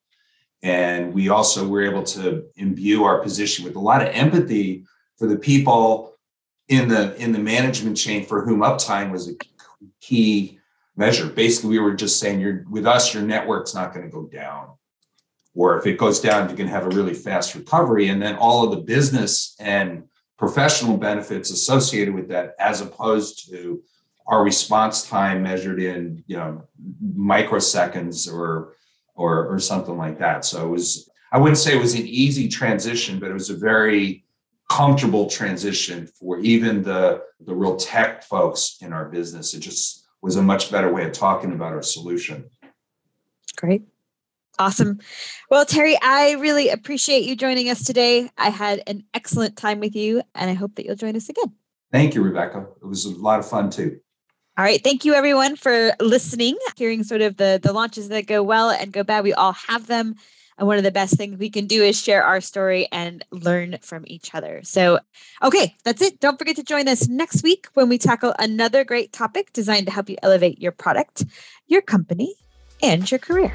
and 0.64 1.14
we 1.14 1.30
also 1.30 1.68
were 1.68 1.84
able 1.84 2.04
to 2.04 2.46
imbue 2.56 3.04
our 3.04 3.20
position 3.20 3.66
with 3.66 3.76
a 3.76 3.80
lot 3.80 4.02
of 4.02 4.10
empathy 4.10 4.86
for 5.18 5.28
the 5.28 5.38
people 5.38 6.16
in 6.68 6.88
the 6.88 7.16
in 7.22 7.32
the 7.32 7.40
management 7.40 7.98
chain 7.98 8.26
for 8.26 8.46
whom 8.46 8.60
uptime 8.60 9.12
was 9.12 9.30
a 9.30 9.34
key 10.00 10.60
measure. 10.96 11.28
Basically, 11.28 11.72
we 11.72 11.80
were 11.80 11.96
just 11.96 12.20
saying 12.20 12.40
you're 12.40 12.64
with 12.70 12.86
us, 12.86 13.14
your 13.14 13.24
network's 13.24 13.74
not 13.74 13.94
going 13.94 14.06
to 14.06 14.12
go 14.12 14.28
down. 14.28 14.70
Or 15.54 15.78
if 15.78 15.86
it 15.86 15.98
goes 15.98 16.20
down, 16.20 16.50
you 16.50 16.56
can 16.56 16.68
have 16.68 16.86
a 16.86 16.96
really 16.96 17.14
fast 17.14 17.56
recovery. 17.56 18.08
And 18.08 18.22
then 18.22 18.36
all 18.36 18.64
of 18.64 18.72
the 18.72 18.84
business 18.84 19.56
and 19.60 20.04
professional 20.38 20.98
benefits 20.98 21.52
associated 21.52 22.14
with 22.14 22.30
that, 22.30 22.56
as 22.60 22.82
opposed 22.82 23.50
to 23.50 23.82
our 24.28 24.44
response 24.44 25.08
time 25.08 25.44
measured 25.44 25.82
in 25.82 26.24
you 26.28 26.38
know 26.38 26.68
microseconds 27.16 28.32
or 28.32 28.76
or 29.14 29.48
or 29.48 29.60
something 29.60 29.98
like 29.98 30.20
that. 30.20 30.46
So 30.46 30.66
it 30.66 30.70
was 30.70 31.10
I 31.32 31.38
wouldn't 31.38 31.58
say 31.58 31.76
it 31.76 31.82
was 31.82 31.96
an 31.96 32.08
easy 32.08 32.48
transition, 32.48 33.20
but 33.20 33.30
it 33.30 33.34
was 33.34 33.50
a 33.50 33.56
very 33.56 34.26
comfortable 34.70 35.30
transition 35.30 36.08
for 36.08 36.40
even 36.40 36.82
the 36.82 37.24
the 37.42 37.54
real 37.54 37.76
tech 37.76 38.24
folks 38.24 38.78
in 38.82 38.94
our 38.94 39.10
business. 39.10 39.54
It 39.54 39.60
just 39.60 40.08
was 40.22 40.38
a 40.38 40.42
much 40.42 40.72
better 40.72 40.94
way 40.94 41.06
of 41.06 41.12
talking 41.12 41.52
about 41.52 41.74
our 41.74 41.84
solution. 41.84 42.50
Great. 43.58 43.84
Awesome. 44.62 45.00
Well, 45.50 45.66
Terry, 45.66 45.98
I 46.04 46.34
really 46.34 46.70
appreciate 46.70 47.24
you 47.24 47.36
joining 47.36 47.68
us 47.68 47.84
today. 47.84 48.30
I 48.38 48.52
had 48.52 48.84
an 48.86 49.04
excellent 49.16 49.58
time 49.58 49.80
with 49.80 49.96
you, 49.96 50.22
and 50.36 50.52
I 50.52 50.54
hope 50.54 50.76
that 50.76 50.86
you'll 50.86 50.96
join 50.96 51.16
us 51.16 51.30
again. 51.30 51.52
Thank 51.92 52.14
you, 52.14 52.22
Rebecca. 52.22 52.68
It 52.80 52.86
was 52.86 53.06
a 53.06 53.10
lot 53.10 53.40
of 53.40 53.50
fun 53.50 53.72
too. 53.72 54.00
All 54.60 54.64
right. 54.64 54.80
Thank 54.84 55.04
you 55.04 55.16
everyone 55.16 55.56
for 55.56 55.94
listening, 56.00 56.60
hearing 56.76 57.04
sort 57.04 57.22
of 57.22 57.38
the, 57.38 57.60
the 57.62 57.74
launches 57.74 58.10
that 58.10 58.28
go 58.28 58.44
well 58.44 58.70
and 58.70 58.94
go 58.94 59.04
bad. 59.04 59.24
We 59.24 59.34
all 59.34 59.54
have 59.68 59.88
them. 59.88 60.14
And 60.60 60.68
one 60.68 60.78
of 60.78 60.84
the 60.84 60.92
best 60.92 61.18
things 61.18 61.40
we 61.40 61.50
can 61.50 61.66
do 61.66 61.82
is 61.82 62.00
share 62.00 62.24
our 62.24 62.40
story 62.40 62.88
and 62.92 63.26
learn 63.32 63.80
from 63.82 64.04
each 64.06 64.36
other. 64.36 64.62
So, 64.64 65.00
okay, 65.42 65.76
that's 65.84 66.04
it. 66.04 66.20
Don't 66.20 66.38
forget 66.38 66.56
to 66.58 66.64
join 66.64 66.88
us 66.88 67.08
next 67.08 67.42
week 67.42 67.66
when 67.74 67.90
we 67.90 67.98
tackle 67.98 68.36
another 68.38 68.84
great 68.84 69.12
topic 69.12 69.54
designed 69.54 69.88
to 69.88 69.92
help 69.92 70.08
you 70.08 70.18
elevate 70.22 70.62
your 70.62 70.72
product, 70.72 71.26
your 71.66 71.82
company, 71.82 72.36
and 72.84 73.10
your 73.10 73.18
career. 73.18 73.52